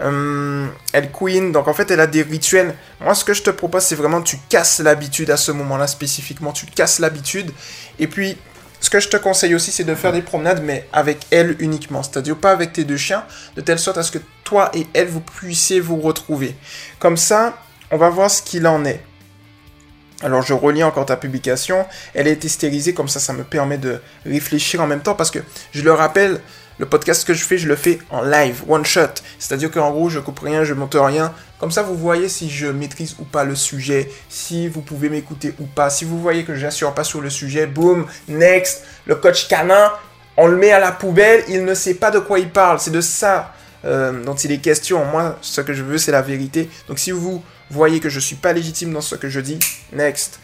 euh, 0.00 0.66
elle 0.92 1.12
queen, 1.12 1.52
donc 1.52 1.68
en 1.68 1.74
fait 1.74 1.90
elle 1.90 2.00
a 2.00 2.06
des 2.06 2.22
rituels. 2.22 2.74
Moi 3.00 3.14
ce 3.14 3.24
que 3.24 3.34
je 3.34 3.42
te 3.42 3.50
propose 3.50 3.82
c'est 3.82 3.94
vraiment 3.94 4.22
tu 4.22 4.38
casses 4.48 4.80
l'habitude 4.80 5.30
à 5.30 5.36
ce 5.36 5.52
moment-là 5.52 5.86
spécifiquement, 5.86 6.52
tu 6.52 6.66
casses 6.66 6.98
l'habitude. 6.98 7.52
Et 7.98 8.06
puis 8.06 8.38
ce 8.80 8.88
que 8.88 9.00
je 9.00 9.08
te 9.08 9.18
conseille 9.18 9.54
aussi 9.54 9.70
c'est 9.70 9.84
de 9.84 9.94
faire 9.94 10.12
des 10.12 10.22
promenades 10.22 10.62
mais 10.64 10.88
avec 10.92 11.26
elle 11.30 11.56
uniquement, 11.58 12.02
c'est-à-dire 12.02 12.36
pas 12.36 12.52
avec 12.52 12.72
tes 12.72 12.84
deux 12.84 12.96
chiens, 12.96 13.24
de 13.56 13.60
telle 13.60 13.78
sorte 13.78 13.98
à 13.98 14.02
ce 14.02 14.12
que 14.12 14.18
toi 14.44 14.70
et 14.72 14.86
elle 14.94 15.08
vous 15.08 15.20
puissiez 15.20 15.78
vous 15.78 16.00
retrouver. 16.00 16.56
Comme 16.98 17.18
ça, 17.18 17.58
on 17.90 17.98
va 17.98 18.08
voir 18.08 18.30
ce 18.30 18.40
qu'il 18.40 18.66
en 18.66 18.86
est. 18.86 19.04
Alors 20.22 20.42
je 20.42 20.54
relis 20.54 20.84
encore 20.84 21.06
ta 21.06 21.16
publication, 21.16 21.84
elle 22.14 22.28
a 22.28 22.30
été 22.30 22.48
stérilisée, 22.48 22.94
comme 22.94 23.08
ça 23.08 23.20
ça 23.20 23.32
me 23.32 23.42
permet 23.42 23.78
de 23.78 24.00
réfléchir 24.24 24.80
en 24.80 24.86
même 24.86 25.00
temps 25.00 25.14
parce 25.14 25.30
que 25.30 25.40
je 25.72 25.82
le 25.82 25.92
rappelle, 25.92 26.40
le 26.78 26.86
podcast 26.86 27.26
que 27.26 27.34
je 27.34 27.44
fais, 27.44 27.58
je 27.58 27.68
le 27.68 27.76
fais 27.76 27.98
en 28.10 28.22
live, 28.22 28.62
one 28.68 28.84
shot. 28.84 29.22
C'est-à-dire 29.38 29.70
qu'en 29.70 29.90
gros, 29.90 30.08
je 30.08 30.18
coupe 30.18 30.40
rien, 30.40 30.64
je 30.64 30.74
monte 30.74 30.96
rien. 30.98 31.32
Comme 31.58 31.70
ça, 31.70 31.82
vous 31.82 31.96
voyez 31.96 32.28
si 32.28 32.50
je 32.50 32.66
maîtrise 32.66 33.14
ou 33.20 33.24
pas 33.24 33.44
le 33.44 33.54
sujet, 33.54 34.10
si 34.28 34.68
vous 34.68 34.80
pouvez 34.80 35.08
m'écouter 35.08 35.54
ou 35.60 35.66
pas. 35.66 35.90
Si 35.90 36.04
vous 36.04 36.18
voyez 36.18 36.44
que 36.44 36.54
j'assure 36.54 36.92
pas 36.94 37.04
sur 37.04 37.20
le 37.20 37.30
sujet, 37.30 37.66
boum, 37.66 38.06
next. 38.26 38.84
Le 39.06 39.14
coach 39.14 39.48
canin, 39.48 39.92
on 40.36 40.46
le 40.46 40.56
met 40.56 40.72
à 40.72 40.80
la 40.80 40.92
poubelle, 40.92 41.44
il 41.48 41.64
ne 41.64 41.74
sait 41.74 41.94
pas 41.94 42.10
de 42.10 42.18
quoi 42.18 42.38
il 42.38 42.48
parle. 42.48 42.80
C'est 42.80 42.90
de 42.90 43.00
ça 43.00 43.54
euh, 43.84 44.24
dont 44.24 44.34
il 44.34 44.50
est 44.50 44.58
question. 44.58 45.04
Moi, 45.04 45.38
ce 45.40 45.60
que 45.60 45.74
je 45.74 45.82
veux, 45.82 45.98
c'est 45.98 46.12
la 46.12 46.22
vérité. 46.22 46.68
Donc 46.88 46.98
si 46.98 47.10
vous 47.10 47.44
voyez 47.72 48.00
que 48.00 48.08
je 48.08 48.20
suis 48.20 48.36
pas 48.36 48.52
légitime 48.52 48.92
dans 48.92 49.00
ce 49.00 49.14
que 49.14 49.28
je 49.28 49.40
dis, 49.40 49.58
next. 49.92 50.40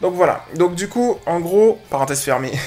Donc 0.00 0.14
voilà. 0.14 0.44
Donc 0.56 0.74
du 0.74 0.88
coup, 0.88 1.18
en 1.26 1.40
gros, 1.40 1.78
parenthèse 1.90 2.20
fermée. 2.20 2.52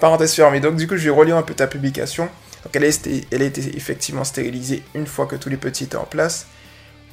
Parenthèse 0.00 0.34
fermée. 0.34 0.60
Donc, 0.60 0.76
du 0.76 0.86
coup, 0.86 0.96
je 0.96 1.04
vais 1.04 1.16
relire 1.16 1.36
un 1.36 1.42
peu 1.42 1.54
ta 1.54 1.66
publication. 1.66 2.24
Donc, 2.64 2.74
elle 2.74 2.84
a, 2.84 2.88
été, 2.88 3.24
elle 3.30 3.42
a 3.42 3.44
été 3.46 3.76
effectivement 3.76 4.24
stérilisée 4.24 4.82
une 4.94 5.06
fois 5.06 5.26
que 5.26 5.36
tous 5.36 5.48
les 5.48 5.56
petits 5.56 5.84
étaient 5.84 5.96
en 5.96 6.04
place. 6.04 6.46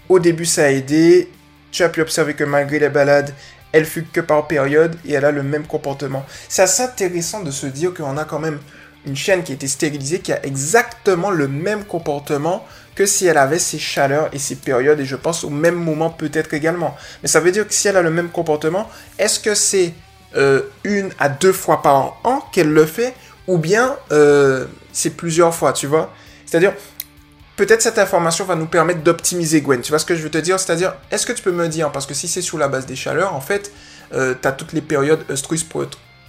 Au 0.10 0.20
début, 0.20 0.46
ça 0.46 0.66
a 0.66 0.70
aidé. 0.70 1.30
Tu 1.72 1.84
as 1.84 1.90
pu 1.90 2.02
observer 2.02 2.34
que 2.34 2.44
malgré 2.44 2.80
les 2.80 2.90
balades, 2.90 3.34
elle 3.72 3.86
fut 3.86 4.04
que 4.04 4.20
par 4.20 4.48
période 4.48 4.98
et 5.06 5.14
elle 5.14 5.26
a 5.26 5.32
le 5.32 5.44
même 5.44 5.66
comportement. 5.66 6.26
C'est 6.50 6.64
assez 6.64 6.84
intéressant 6.84 7.42
de 7.44 7.52
se 7.52 7.68
dire 7.68 7.94
qu'on 7.94 8.18
a 8.18 8.26
quand 8.26 8.40
même 8.40 8.60
une 9.06 9.16
chaîne 9.16 9.44
qui 9.44 9.54
a 9.54 9.56
été 9.56 9.68
stérilisée 9.68 10.20
qui 10.20 10.34
a 10.34 10.46
exactement 10.46 11.32
le 11.32 11.48
même 11.48 11.86
comportement 11.86 12.66
que 12.96 13.06
si 13.06 13.26
elle 13.26 13.38
avait 13.38 13.60
ses 13.60 13.80
chaleurs 13.80 14.30
et 14.34 14.40
ses 14.40 14.56
périodes 14.56 15.00
et 15.00 15.06
je 15.06 15.16
pense 15.16 15.44
au 15.44 15.50
même 15.50 15.76
moment 15.76 16.10
peut-être 16.10 16.54
également. 16.54 16.96
Mais 17.22 17.28
ça 17.28 17.40
veut 17.40 17.52
dire 17.52 17.68
que 17.68 17.74
si 17.74 17.88
elle 17.88 17.98
a 17.98 18.02
le 18.02 18.12
même 18.12 18.30
comportement, 18.30 18.90
est-ce 19.18 19.40
que 19.40 19.56
c'est 19.56 19.94
euh, 20.36 20.62
une 20.84 21.10
à 21.20 21.30
deux 21.30 21.54
fois 21.54 21.82
par 21.82 22.20
an 22.24 22.42
qu'elle 22.52 22.72
le 22.72 22.86
fait, 22.86 23.14
ou 23.48 23.58
bien 23.58 23.98
euh, 24.12 24.66
c'est 24.94 25.12
plusieurs 25.12 25.54
fois, 25.54 25.74
tu 25.74 25.88
vois? 25.88 26.14
C'est-à-dire, 26.46 26.74
peut-être 27.58 27.82
cette 27.82 28.00
information 28.00 28.46
va 28.46 28.56
nous 28.56 28.66
permettre 28.66 29.02
d'optimiser 29.02 29.62
Gwen. 29.62 29.82
Tu 29.82 29.90
vois 29.90 30.00
ce 30.00 30.06
que 30.06 30.16
je 30.16 30.24
veux 30.24 30.32
te 30.32 30.38
dire? 30.38 30.60
C'est-à-dire, 30.60 30.96
est-ce 31.12 31.26
que 31.26 31.34
tu 31.34 31.42
peux 31.42 31.52
me 31.52 31.68
dire, 31.68 31.92
parce 31.92 32.06
que 32.06 32.14
si 32.14 32.28
c'est 32.28 32.42
sous 32.42 32.58
la 32.58 32.68
base 32.68 32.86
des 32.86 32.96
chaleurs, 32.96 33.34
en 33.36 33.42
fait, 33.42 33.72
euh, 34.14 34.36
tu 34.42 34.48
as 34.48 34.52
toutes 34.52 34.74
les 34.74 34.82
périodes 34.82 35.24
œstrus, 35.30 35.66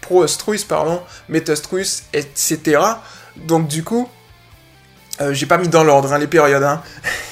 pro-œstrus, 0.01 0.65
pardon, 0.65 1.03
métastrus, 1.29 2.05
etc. 2.13 2.81
Donc 3.37 3.69
du 3.69 3.83
coup, 3.83 4.09
j'ai 5.33 5.47
pas 5.47 5.59
mis 5.59 5.69
dans 5.69 5.85
l'ordre 5.85 6.13
hein, 6.13 6.19
les 6.19 6.27
périodes, 6.27 6.63
hein. 6.63 6.83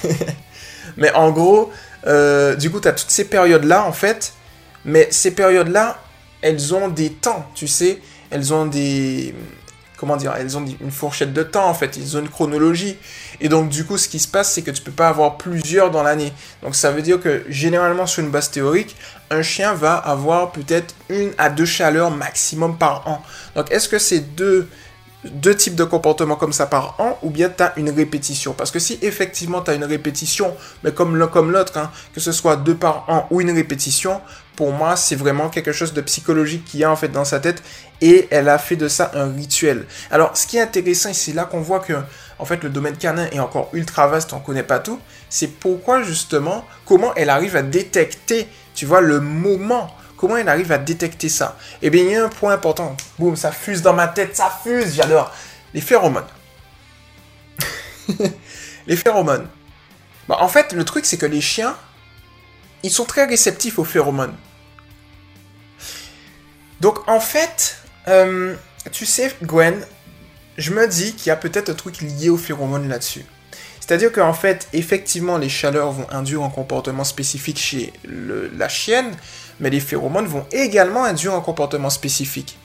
mais 0.96 1.12
en 1.12 1.30
gros, 1.30 1.72
du 2.04 2.70
coup, 2.70 2.80
tu 2.80 2.88
as 2.88 2.92
toutes 2.92 3.10
ces 3.10 3.24
périodes-là, 3.24 3.84
en 3.84 3.92
fait, 3.92 4.32
mais 4.84 5.08
ces 5.10 5.32
périodes-là, 5.32 5.98
elles 6.42 6.74
ont 6.74 6.88
des 6.88 7.10
temps, 7.10 7.46
tu 7.54 7.68
sais. 7.68 8.00
elles 8.30 8.54
ont 8.54 8.66
des 8.66 9.34
comment 10.00 10.16
dire, 10.16 10.32
elles 10.38 10.56
ont 10.56 10.64
une 10.80 10.90
fourchette 10.90 11.34
de 11.34 11.42
temps 11.42 11.68
en 11.68 11.74
fait, 11.74 11.98
ils 11.98 12.16
ont 12.16 12.20
une 12.20 12.28
chronologie. 12.30 12.96
Et 13.42 13.50
donc 13.50 13.68
du 13.68 13.84
coup, 13.84 13.98
ce 13.98 14.08
qui 14.08 14.18
se 14.18 14.28
passe, 14.28 14.50
c'est 14.50 14.62
que 14.62 14.70
tu 14.70 14.80
peux 14.80 14.90
pas 14.90 15.08
avoir 15.08 15.36
plusieurs 15.36 15.90
dans 15.90 16.02
l'année. 16.02 16.32
Donc 16.62 16.74
ça 16.74 16.90
veut 16.90 17.02
dire 17.02 17.20
que 17.20 17.44
généralement 17.50 18.06
sur 18.06 18.24
une 18.24 18.30
base 18.30 18.50
théorique, 18.50 18.96
un 19.30 19.42
chien 19.42 19.74
va 19.74 19.96
avoir 19.96 20.52
peut-être 20.52 20.94
une 21.10 21.32
à 21.36 21.50
deux 21.50 21.66
chaleurs 21.66 22.10
maximum 22.10 22.78
par 22.78 23.06
an. 23.06 23.22
Donc 23.54 23.70
est-ce 23.70 23.90
que 23.90 23.98
c'est 23.98 24.20
deux 24.20 24.68
deux 25.24 25.54
types 25.54 25.74
de 25.74 25.84
comportements 25.84 26.36
comme 26.36 26.52
ça 26.52 26.66
par 26.66 26.98
an 26.98 27.18
ou 27.22 27.30
bien 27.30 27.50
tu 27.50 27.62
as 27.62 27.72
une 27.76 27.90
répétition. 27.90 28.54
Parce 28.54 28.70
que 28.70 28.78
si 28.78 28.98
effectivement 29.02 29.60
tu 29.60 29.70
as 29.70 29.74
une 29.74 29.84
répétition, 29.84 30.54
mais 30.82 30.92
comme 30.92 31.16
l'un 31.16 31.26
comme 31.26 31.50
l'autre, 31.50 31.76
hein, 31.78 31.90
que 32.14 32.20
ce 32.20 32.32
soit 32.32 32.56
deux 32.56 32.74
par 32.74 33.04
an 33.08 33.26
ou 33.30 33.40
une 33.40 33.50
répétition, 33.50 34.20
pour 34.56 34.72
moi 34.72 34.96
c'est 34.96 35.16
vraiment 35.16 35.48
quelque 35.48 35.72
chose 35.72 35.92
de 35.92 36.00
psychologique 36.00 36.64
qu'il 36.64 36.80
y 36.80 36.84
a 36.84 36.90
en 36.90 36.96
fait 36.96 37.08
dans 37.08 37.24
sa 37.24 37.40
tête 37.40 37.62
et 38.00 38.28
elle 38.30 38.48
a 38.48 38.58
fait 38.58 38.76
de 38.76 38.88
ça 38.88 39.10
un 39.14 39.32
rituel. 39.32 39.86
Alors 40.10 40.36
ce 40.36 40.46
qui 40.46 40.56
est 40.56 40.62
intéressant, 40.62 41.12
c'est 41.12 41.32
là 41.32 41.44
qu'on 41.44 41.60
voit 41.60 41.80
que 41.80 41.94
en 42.38 42.44
fait 42.44 42.62
le 42.62 42.70
domaine 42.70 42.96
canin 42.96 43.26
est 43.32 43.40
encore 43.40 43.68
ultra 43.74 44.06
vaste, 44.06 44.32
on 44.32 44.40
connaît 44.40 44.62
pas 44.62 44.78
tout, 44.78 44.98
c'est 45.28 45.48
pourquoi 45.48 46.02
justement, 46.02 46.66
comment 46.86 47.14
elle 47.14 47.30
arrive 47.30 47.56
à 47.56 47.62
détecter, 47.62 48.48
tu 48.74 48.86
vois, 48.86 49.00
le 49.00 49.20
moment 49.20 49.94
Comment 50.20 50.36
elle 50.36 50.50
arrive 50.50 50.70
à 50.70 50.76
détecter 50.76 51.30
ça? 51.30 51.56
Eh 51.80 51.88
bien, 51.88 52.02
il 52.02 52.10
y 52.10 52.14
a 52.14 52.26
un 52.26 52.28
point 52.28 52.52
important. 52.52 52.94
Boum, 53.18 53.36
ça 53.36 53.50
fuse 53.52 53.80
dans 53.80 53.94
ma 53.94 54.06
tête, 54.06 54.36
ça 54.36 54.54
fuse, 54.62 54.94
j'adore. 54.94 55.32
Les 55.72 55.80
phéromones. 55.80 56.26
les 58.86 58.96
phéromones. 58.96 59.48
Bah, 60.28 60.36
en 60.40 60.48
fait, 60.48 60.74
le 60.74 60.84
truc, 60.84 61.06
c'est 61.06 61.16
que 61.16 61.24
les 61.24 61.40
chiens, 61.40 61.74
ils 62.82 62.90
sont 62.90 63.06
très 63.06 63.24
réceptifs 63.24 63.78
aux 63.78 63.84
phéromones. 63.84 64.34
Donc, 66.82 67.08
en 67.08 67.20
fait, 67.20 67.78
euh, 68.06 68.54
tu 68.92 69.06
sais, 69.06 69.34
Gwen, 69.42 69.86
je 70.58 70.70
me 70.72 70.86
dis 70.86 71.14
qu'il 71.14 71.28
y 71.28 71.30
a 71.30 71.36
peut-être 71.36 71.70
un 71.70 71.74
truc 71.74 72.02
lié 72.02 72.28
aux 72.28 72.36
phéromones 72.36 72.90
là-dessus. 72.90 73.24
C'est-à-dire 73.80 74.12
qu'en 74.12 74.34
fait, 74.34 74.68
effectivement, 74.74 75.38
les 75.38 75.48
chaleurs 75.48 75.92
vont 75.92 76.06
induire 76.10 76.42
un 76.42 76.50
comportement 76.50 77.04
spécifique 77.04 77.58
chez 77.58 77.94
la 78.04 78.68
chienne, 78.68 79.16
mais 79.60 79.70
les 79.70 79.80
phéromones 79.80 80.26
vont 80.26 80.46
également 80.50 81.04
induire 81.04 81.34
un 81.34 81.40
comportement 81.40 81.90
spécifique. 81.90 82.58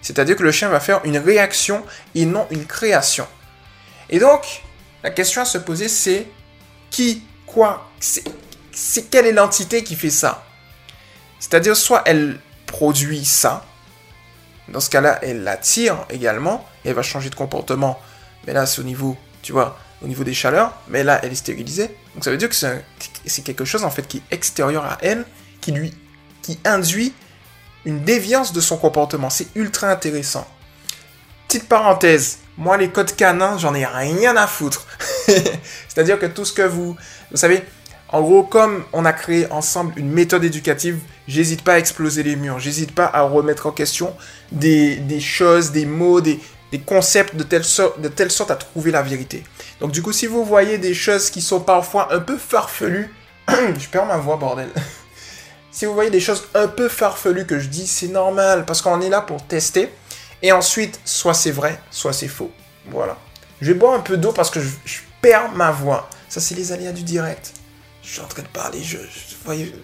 C'est-à-dire 0.00 0.36
que 0.36 0.42
le 0.42 0.52
chien 0.52 0.68
va 0.68 0.80
faire 0.80 1.00
une 1.04 1.18
réaction 1.18 1.84
et 2.14 2.24
non 2.24 2.46
une 2.50 2.64
création. 2.64 3.26
Et 4.08 4.18
donc, 4.18 4.62
la 5.02 5.10
question 5.10 5.42
à 5.42 5.44
se 5.44 5.58
poser, 5.58 5.88
c'est 5.88 6.26
qui, 6.90 7.22
quoi, 7.46 7.90
c'est 8.00 9.10
quelle 9.10 9.26
est 9.26 9.32
l'entité 9.32 9.82
qui 9.82 9.96
fait 9.96 10.10
ça? 10.10 10.44
C'est-à-dire, 11.40 11.76
soit 11.76 12.02
elle 12.06 12.38
produit 12.66 13.24
ça, 13.24 13.64
dans 14.68 14.80
ce 14.80 14.90
cas-là, 14.90 15.18
elle 15.22 15.42
l'attire 15.42 16.04
également, 16.10 16.66
et 16.84 16.90
elle 16.90 16.94
va 16.94 17.02
changer 17.02 17.30
de 17.30 17.34
comportement. 17.34 18.00
Mais 18.46 18.52
là, 18.52 18.66
c'est 18.66 18.80
au 18.80 18.84
niveau, 18.84 19.16
tu 19.42 19.52
vois, 19.52 19.78
au 20.02 20.06
niveau 20.06 20.24
des 20.24 20.34
chaleurs, 20.34 20.74
mais 20.88 21.02
là, 21.02 21.20
elle 21.22 21.32
est 21.32 21.36
stérilisée. 21.36 21.96
Donc 22.14 22.24
ça 22.24 22.30
veut 22.30 22.36
dire 22.36 22.48
que 22.48 22.54
c'est 22.54 23.42
quelque 23.42 23.64
chose, 23.64 23.84
en 23.84 23.90
fait, 23.90 24.06
qui 24.06 24.18
est 24.18 24.34
extérieur 24.34 24.84
à 24.84 24.98
elle, 25.00 25.24
qui 25.60 25.72
lui 25.72 25.92
qui 26.48 26.58
induit 26.64 27.12
une 27.84 28.04
déviance 28.04 28.54
de 28.54 28.62
son 28.62 28.78
comportement. 28.78 29.28
C'est 29.28 29.48
ultra 29.54 29.90
intéressant. 29.90 30.48
Petite 31.46 31.68
parenthèse, 31.68 32.38
moi 32.56 32.78
les 32.78 32.88
codes 32.88 33.14
canins, 33.14 33.58
j'en 33.58 33.74
ai 33.74 33.84
rien 33.84 34.34
à 34.34 34.46
foutre. 34.46 34.86
C'est-à-dire 35.26 36.18
que 36.18 36.24
tout 36.24 36.46
ce 36.46 36.54
que 36.54 36.62
vous... 36.62 36.96
Vous 37.30 37.36
savez, 37.36 37.62
en 38.08 38.22
gros, 38.22 38.44
comme 38.44 38.84
on 38.94 39.04
a 39.04 39.12
créé 39.12 39.46
ensemble 39.52 39.92
une 39.98 40.10
méthode 40.10 40.42
éducative, 40.42 41.00
j'hésite 41.26 41.62
pas 41.62 41.74
à 41.74 41.78
exploser 41.78 42.22
les 42.22 42.34
murs, 42.34 42.58
j'hésite 42.58 42.94
pas 42.94 43.10
à 43.12 43.20
remettre 43.20 43.66
en 43.66 43.72
question 43.72 44.16
des, 44.50 45.20
choses, 45.20 45.70
des 45.70 45.84
mots, 45.84 46.22
des, 46.22 46.40
concepts 46.86 47.36
de 47.36 47.42
telle, 47.42 47.64
sorte, 47.64 48.00
de 48.00 48.08
telle 48.08 48.30
sorte 48.30 48.50
à 48.50 48.56
trouver 48.56 48.90
la 48.90 49.02
vérité. 49.02 49.44
Donc 49.80 49.92
du 49.92 50.00
coup, 50.00 50.12
si 50.12 50.26
vous 50.26 50.46
voyez 50.46 50.78
des 50.78 50.94
choses 50.94 51.28
qui 51.28 51.42
sont 51.42 51.60
parfois 51.60 52.14
un 52.14 52.20
peu 52.20 52.38
farfelues, 52.38 53.14
je 53.48 53.88
perds 53.90 54.06
ma 54.06 54.16
voix, 54.16 54.36
bordel. 54.36 54.70
Si 55.70 55.84
vous 55.84 55.94
voyez 55.94 56.10
des 56.10 56.20
choses 56.20 56.48
un 56.54 56.66
peu 56.66 56.88
farfelues 56.88 57.46
que 57.46 57.58
je 57.58 57.68
dis, 57.68 57.86
c'est 57.86 58.08
normal, 58.08 58.64
parce 58.64 58.82
qu'on 58.82 59.00
est 59.00 59.08
là 59.08 59.20
pour 59.20 59.46
tester. 59.46 59.90
Et 60.42 60.52
ensuite, 60.52 61.00
soit 61.04 61.34
c'est 61.34 61.50
vrai, 61.50 61.80
soit 61.90 62.12
c'est 62.12 62.28
faux. 62.28 62.50
Voilà. 62.86 63.16
Je 63.60 63.72
vais 63.72 63.78
boire 63.78 63.94
un 63.94 64.00
peu 64.00 64.16
d'eau 64.16 64.32
parce 64.32 64.50
que 64.50 64.60
je, 64.60 64.68
perds 65.20 65.50
ma 65.52 65.70
voix. 65.72 66.08
Ça, 66.28 66.40
c'est 66.40 66.54
les 66.54 66.72
aléas 66.72 66.92
du 66.92 67.02
direct. 67.02 67.52
Je 68.02 68.10
suis 68.10 68.20
en 68.20 68.26
train 68.26 68.42
de 68.42 68.48
parler, 68.48 68.82
je, 68.82 68.98
voyez, 69.44 69.74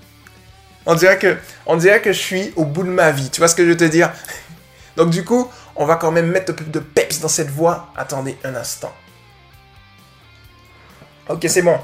on 0.86 0.94
dirait 0.94 1.18
que, 1.18 1.36
on 1.66 1.76
dirait 1.76 2.00
que 2.00 2.12
je 2.12 2.18
suis 2.18 2.52
au 2.56 2.64
bout 2.64 2.84
de 2.84 2.88
ma 2.88 3.10
vie. 3.10 3.30
Tu 3.30 3.40
vois 3.40 3.48
ce 3.48 3.54
que 3.54 3.64
je 3.64 3.70
veux 3.70 3.76
te 3.76 3.84
dire? 3.84 4.12
Donc 4.96 5.10
du 5.10 5.24
coup, 5.24 5.50
on 5.76 5.86
va 5.86 5.96
quand 5.96 6.12
même 6.12 6.28
mettre 6.28 6.52
un 6.52 6.54
peu 6.54 6.64
de 6.64 6.78
peps 6.78 7.20
dans 7.20 7.28
cette 7.28 7.50
voix. 7.50 7.92
Attendez 7.96 8.36
un 8.44 8.54
instant. 8.54 8.92
Ok, 11.28 11.46
c'est 11.48 11.62
bon. 11.62 11.78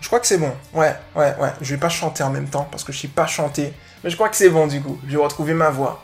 Je 0.00 0.06
crois 0.08 0.20
que 0.20 0.26
c'est 0.26 0.38
bon. 0.38 0.52
Ouais, 0.72 0.94
ouais, 1.14 1.34
ouais. 1.40 1.52
Je 1.60 1.74
vais 1.74 1.80
pas 1.80 1.88
chanter 1.88 2.22
en 2.22 2.30
même 2.30 2.48
temps 2.48 2.68
parce 2.70 2.84
que 2.84 2.92
je 2.92 3.00
sais 3.00 3.08
pas 3.08 3.26
chanter. 3.26 3.72
Mais 4.04 4.10
je 4.10 4.14
crois 4.14 4.28
que 4.28 4.36
c'est 4.36 4.50
bon 4.50 4.66
du 4.66 4.80
coup. 4.80 4.98
Je 5.06 5.16
vais 5.16 5.22
retrouver 5.22 5.54
ma 5.54 5.70
voix. 5.70 6.02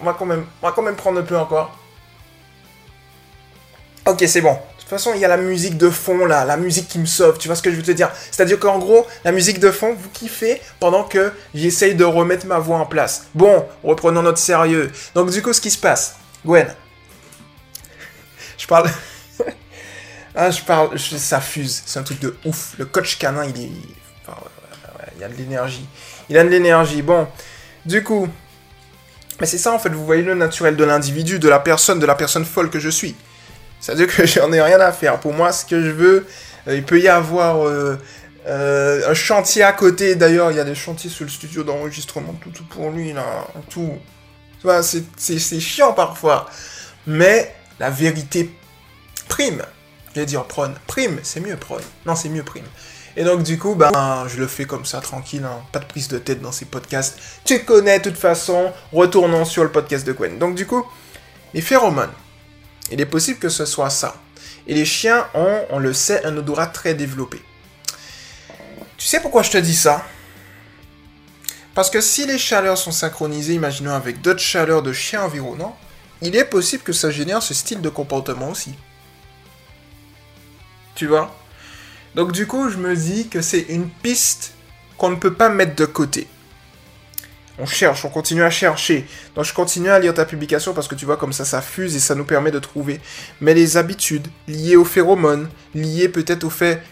On 0.00 0.04
va 0.04 0.12
quand 0.12 0.26
même, 0.26 0.44
on 0.62 0.66
va 0.66 0.72
quand 0.72 0.82
même 0.82 0.96
prendre 0.96 1.20
un 1.20 1.24
peu 1.24 1.36
encore. 1.36 1.76
Ok, 4.06 4.24
c'est 4.26 4.40
bon. 4.40 4.52
De 4.52 4.80
toute 4.80 4.88
façon, 4.88 5.12
il 5.14 5.20
y 5.20 5.24
a 5.24 5.28
la 5.28 5.36
musique 5.36 5.76
de 5.76 5.90
fond 5.90 6.24
là, 6.24 6.46
la 6.46 6.56
musique 6.56 6.88
qui 6.88 6.98
me 6.98 7.04
sauve. 7.04 7.36
Tu 7.36 7.48
vois 7.48 7.56
ce 7.56 7.62
que 7.62 7.70
je 7.70 7.76
veux 7.76 7.82
te 7.82 7.90
dire? 7.90 8.10
C'est-à-dire 8.30 8.58
qu'en 8.58 8.78
gros, 8.78 9.06
la 9.24 9.32
musique 9.32 9.58
de 9.60 9.70
fond, 9.70 9.94
vous 9.94 10.08
kiffez 10.08 10.62
pendant 10.80 11.04
que 11.04 11.32
j'essaye 11.54 11.94
de 11.94 12.04
remettre 12.04 12.46
ma 12.46 12.58
voix 12.58 12.78
en 12.78 12.86
place. 12.86 13.26
Bon, 13.34 13.66
reprenons 13.84 14.22
notre 14.22 14.38
sérieux. 14.38 14.90
Donc 15.14 15.30
du 15.30 15.42
coup, 15.42 15.52
ce 15.52 15.60
qui 15.60 15.70
se 15.70 15.76
passe, 15.78 16.16
Gwen. 16.46 16.74
Je 18.58 18.66
parle. 18.66 18.90
Ah, 20.40 20.52
je 20.52 20.62
parle, 20.62 20.96
ça 20.96 21.40
fuse, 21.40 21.82
c'est 21.84 21.98
un 21.98 22.04
truc 22.04 22.20
de 22.20 22.32
ouf. 22.44 22.74
Le 22.78 22.84
coach 22.84 23.18
canin, 23.18 23.44
il 23.44 23.60
est. 23.60 25.24
a 25.24 25.28
de 25.28 25.34
l'énergie. 25.34 25.84
Il 26.30 26.38
a 26.38 26.44
de 26.44 26.48
l'énergie. 26.48 27.02
Bon, 27.02 27.26
du 27.84 28.04
coup. 28.04 28.28
Mais 29.40 29.46
c'est 29.46 29.58
ça 29.58 29.72
en 29.72 29.80
fait, 29.80 29.88
vous 29.88 30.06
voyez 30.06 30.22
le 30.22 30.36
naturel 30.36 30.76
de 30.76 30.84
l'individu, 30.84 31.40
de 31.40 31.48
la 31.48 31.58
personne, 31.58 31.98
de 31.98 32.06
la 32.06 32.14
personne 32.14 32.44
folle 32.44 32.70
que 32.70 32.78
je 32.78 32.88
suis. 32.88 33.16
C'est-à-dire 33.80 34.06
que 34.06 34.26
j'en 34.26 34.52
ai 34.52 34.62
rien 34.62 34.78
à 34.78 34.92
faire. 34.92 35.18
Pour 35.18 35.32
moi, 35.32 35.50
ce 35.50 35.64
que 35.64 35.82
je 35.82 35.90
veux, 35.90 36.24
euh, 36.68 36.76
il 36.76 36.84
peut 36.84 37.00
y 37.00 37.08
avoir 37.08 37.66
euh, 37.66 37.98
euh, 38.46 39.10
un 39.10 39.14
chantier 39.14 39.64
à 39.64 39.72
côté. 39.72 40.14
D'ailleurs, 40.14 40.52
il 40.52 40.56
y 40.56 40.60
a 40.60 40.64
des 40.64 40.76
chantiers 40.76 41.10
sur 41.10 41.24
le 41.24 41.30
studio 41.30 41.64
d'enregistrement, 41.64 42.34
tout, 42.40 42.50
tout 42.50 42.64
pour 42.66 42.90
lui, 42.92 43.12
là. 43.12 43.24
Tout. 43.68 43.98
Tu 44.60 44.62
vois, 44.68 44.84
c'est 44.84 45.60
chiant 45.60 45.94
parfois. 45.94 46.48
Mais 47.08 47.56
la 47.80 47.90
vérité 47.90 48.52
prime. 49.28 49.64
Je 50.14 50.20
vais 50.20 50.26
dire 50.26 50.44
prône. 50.44 50.74
Prime, 50.86 51.20
c'est 51.22 51.40
mieux 51.40 51.56
prône. 51.56 51.82
Non, 52.06 52.14
c'est 52.14 52.28
mieux 52.28 52.42
prime. 52.42 52.64
Et 53.16 53.24
donc 53.24 53.42
du 53.42 53.58
coup, 53.58 53.74
ben, 53.74 54.26
je 54.28 54.38
le 54.38 54.46
fais 54.46 54.64
comme 54.64 54.84
ça, 54.84 55.00
tranquille, 55.00 55.44
hein. 55.44 55.60
pas 55.72 55.80
de 55.80 55.84
prise 55.86 56.06
de 56.08 56.18
tête 56.18 56.40
dans 56.40 56.52
ces 56.52 56.66
podcasts. 56.66 57.18
Tu 57.44 57.64
connais 57.64 57.98
de 57.98 58.04
toute 58.04 58.18
façon, 58.18 58.72
retournons 58.92 59.44
sur 59.44 59.64
le 59.64 59.72
podcast 59.72 60.06
de 60.06 60.12
Gwen. 60.12 60.38
Donc 60.38 60.54
du 60.54 60.66
coup, 60.66 60.86
les 61.52 61.60
phéromones, 61.60 62.12
il 62.92 63.00
est 63.00 63.06
possible 63.06 63.40
que 63.40 63.48
ce 63.48 63.64
soit 63.64 63.90
ça. 63.90 64.14
Et 64.68 64.74
les 64.74 64.84
chiens 64.84 65.26
ont, 65.34 65.62
on 65.70 65.78
le 65.80 65.92
sait, 65.92 66.24
un 66.24 66.36
odorat 66.36 66.68
très 66.68 66.94
développé. 66.94 67.42
Tu 68.96 69.06
sais 69.06 69.20
pourquoi 69.20 69.42
je 69.42 69.50
te 69.50 69.58
dis 69.58 69.74
ça? 69.74 70.04
Parce 71.74 71.90
que 71.90 72.00
si 72.00 72.26
les 72.26 72.38
chaleurs 72.38 72.78
sont 72.78 72.92
synchronisées, 72.92 73.54
imaginons 73.54 73.94
avec 73.94 74.20
d'autres 74.20 74.40
chaleurs 74.40 74.82
de 74.82 74.92
chiens 74.92 75.22
environnants, 75.22 75.76
il 76.22 76.36
est 76.36 76.44
possible 76.44 76.82
que 76.82 76.92
ça 76.92 77.10
génère 77.10 77.42
ce 77.42 77.54
style 77.54 77.80
de 77.80 77.88
comportement 77.88 78.50
aussi. 78.50 78.74
Tu 80.98 81.06
vois 81.06 81.32
Donc 82.16 82.32
du 82.32 82.48
coup, 82.48 82.68
je 82.70 82.76
me 82.76 82.96
dis 82.96 83.28
que 83.28 83.40
c'est 83.40 83.66
une 83.68 83.88
piste 83.88 84.54
qu'on 84.96 85.10
ne 85.10 85.14
peut 85.14 85.32
pas 85.32 85.48
mettre 85.48 85.76
de 85.76 85.84
côté. 85.84 86.26
On 87.56 87.66
cherche, 87.66 88.04
on 88.04 88.08
continue 88.08 88.42
à 88.42 88.50
chercher. 88.50 89.06
Donc 89.36 89.44
je 89.44 89.54
continue 89.54 89.90
à 89.90 90.00
lire 90.00 90.12
ta 90.12 90.24
publication 90.24 90.74
parce 90.74 90.88
que 90.88 90.96
tu 90.96 91.04
vois 91.06 91.16
comme 91.16 91.32
ça 91.32 91.44
ça 91.44 91.62
fuse 91.62 91.94
et 91.94 92.00
ça 92.00 92.16
nous 92.16 92.24
permet 92.24 92.50
de 92.50 92.58
trouver. 92.58 93.00
Mais 93.40 93.54
les 93.54 93.76
habitudes 93.76 94.26
liées 94.48 94.74
aux 94.74 94.84
phéromones, 94.84 95.48
liées 95.72 96.08
peut-être 96.08 96.42
au 96.42 96.50
fait 96.50 96.82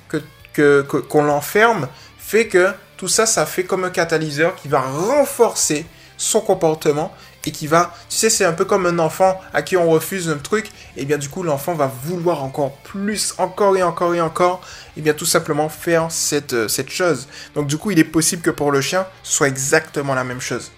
que 0.52 0.82
qu'on 0.82 1.24
l'enferme, 1.24 1.88
fait 2.16 2.46
que 2.46 2.70
tout 2.96 3.08
ça, 3.08 3.26
ça 3.26 3.44
fait 3.44 3.64
comme 3.64 3.82
un 3.82 3.90
catalyseur 3.90 4.54
qui 4.54 4.68
va 4.68 4.82
renforcer 4.82 5.84
son 6.16 6.40
comportement 6.40 7.12
et 7.46 7.52
qui 7.52 7.66
va, 7.66 7.94
tu 8.10 8.16
sais, 8.16 8.28
c'est 8.28 8.44
un 8.44 8.52
peu 8.52 8.64
comme 8.64 8.86
un 8.86 8.98
enfant 8.98 9.40
à 9.54 9.62
qui 9.62 9.76
on 9.76 9.88
refuse 9.88 10.28
un 10.28 10.38
truc, 10.38 10.70
et 10.96 11.04
bien 11.04 11.16
du 11.16 11.28
coup 11.28 11.42
l'enfant 11.42 11.74
va 11.74 11.90
vouloir 12.04 12.42
encore 12.42 12.76
plus, 12.78 13.34
encore 13.38 13.76
et 13.76 13.82
encore 13.82 14.14
et 14.14 14.20
encore, 14.20 14.60
et 14.96 15.00
bien 15.00 15.14
tout 15.14 15.26
simplement 15.26 15.68
faire 15.68 16.10
cette, 16.10 16.52
euh, 16.52 16.68
cette 16.68 16.90
chose. 16.90 17.28
Donc 17.54 17.68
du 17.68 17.78
coup 17.78 17.92
il 17.92 17.98
est 17.98 18.04
possible 18.04 18.42
que 18.42 18.50
pour 18.50 18.72
le 18.72 18.80
chien, 18.80 19.06
ce 19.22 19.32
soit 19.32 19.48
exactement 19.48 20.14
la 20.14 20.24
même 20.24 20.40
chose. 20.40 20.72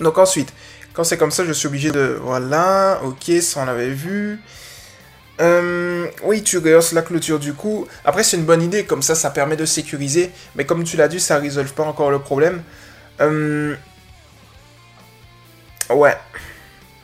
Donc 0.00 0.18
ensuite, 0.18 0.52
quand 0.92 1.04
c'est 1.04 1.16
comme 1.16 1.30
ça, 1.30 1.44
je 1.44 1.52
suis 1.52 1.66
obligé 1.66 1.90
de... 1.90 2.18
Voilà, 2.22 3.00
ok, 3.02 3.40
ça 3.40 3.62
on 3.62 3.64
l'avait 3.64 3.90
vu. 3.90 4.38
Euh, 5.40 6.06
oui, 6.22 6.42
tu 6.42 6.58
rehausses 6.58 6.92
la 6.92 7.02
clôture 7.02 7.38
du 7.38 7.54
coup. 7.54 7.86
Après, 8.04 8.22
c'est 8.22 8.36
une 8.36 8.44
bonne 8.44 8.62
idée, 8.62 8.84
comme 8.84 9.02
ça, 9.02 9.14
ça 9.14 9.30
permet 9.30 9.56
de 9.56 9.64
sécuriser. 9.64 10.30
Mais 10.54 10.66
comme 10.66 10.84
tu 10.84 10.96
l'as 10.96 11.08
dit, 11.08 11.20
ça 11.20 11.36
ne 11.36 11.42
résolve 11.42 11.72
pas 11.72 11.84
encore 11.84 12.10
le 12.10 12.18
problème. 12.18 12.62
Euh, 13.20 13.74
Ouais. 15.94 16.16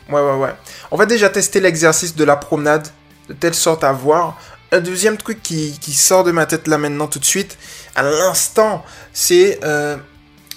Ouais, 0.09 0.21
ouais, 0.21 0.35
ouais. 0.35 0.55
On 0.91 0.97
va 0.97 1.07
déjà 1.07 1.29
tester 1.29 1.61
l'exercice 1.61 2.15
de 2.15 2.25
la 2.25 2.37
promenade, 2.37 2.89
de 3.29 3.35
telle 3.35 3.55
sorte 3.55 3.85
à 3.85 3.93
voir. 3.93 4.39
Un 4.73 4.81
deuxième 4.81 5.17
truc 5.17 5.43
qui, 5.43 5.79
qui 5.81 5.93
sort 5.93 6.25
de 6.25 6.33
ma 6.33 6.47
tête 6.47 6.67
là 6.67 6.79
maintenant 6.79 7.07
tout 7.07 7.19
de 7.19 7.25
suite, 7.25 7.59
à 7.95 8.03
l'instant, 8.03 8.85
c'est... 9.13 9.61
Euh, 9.65 9.97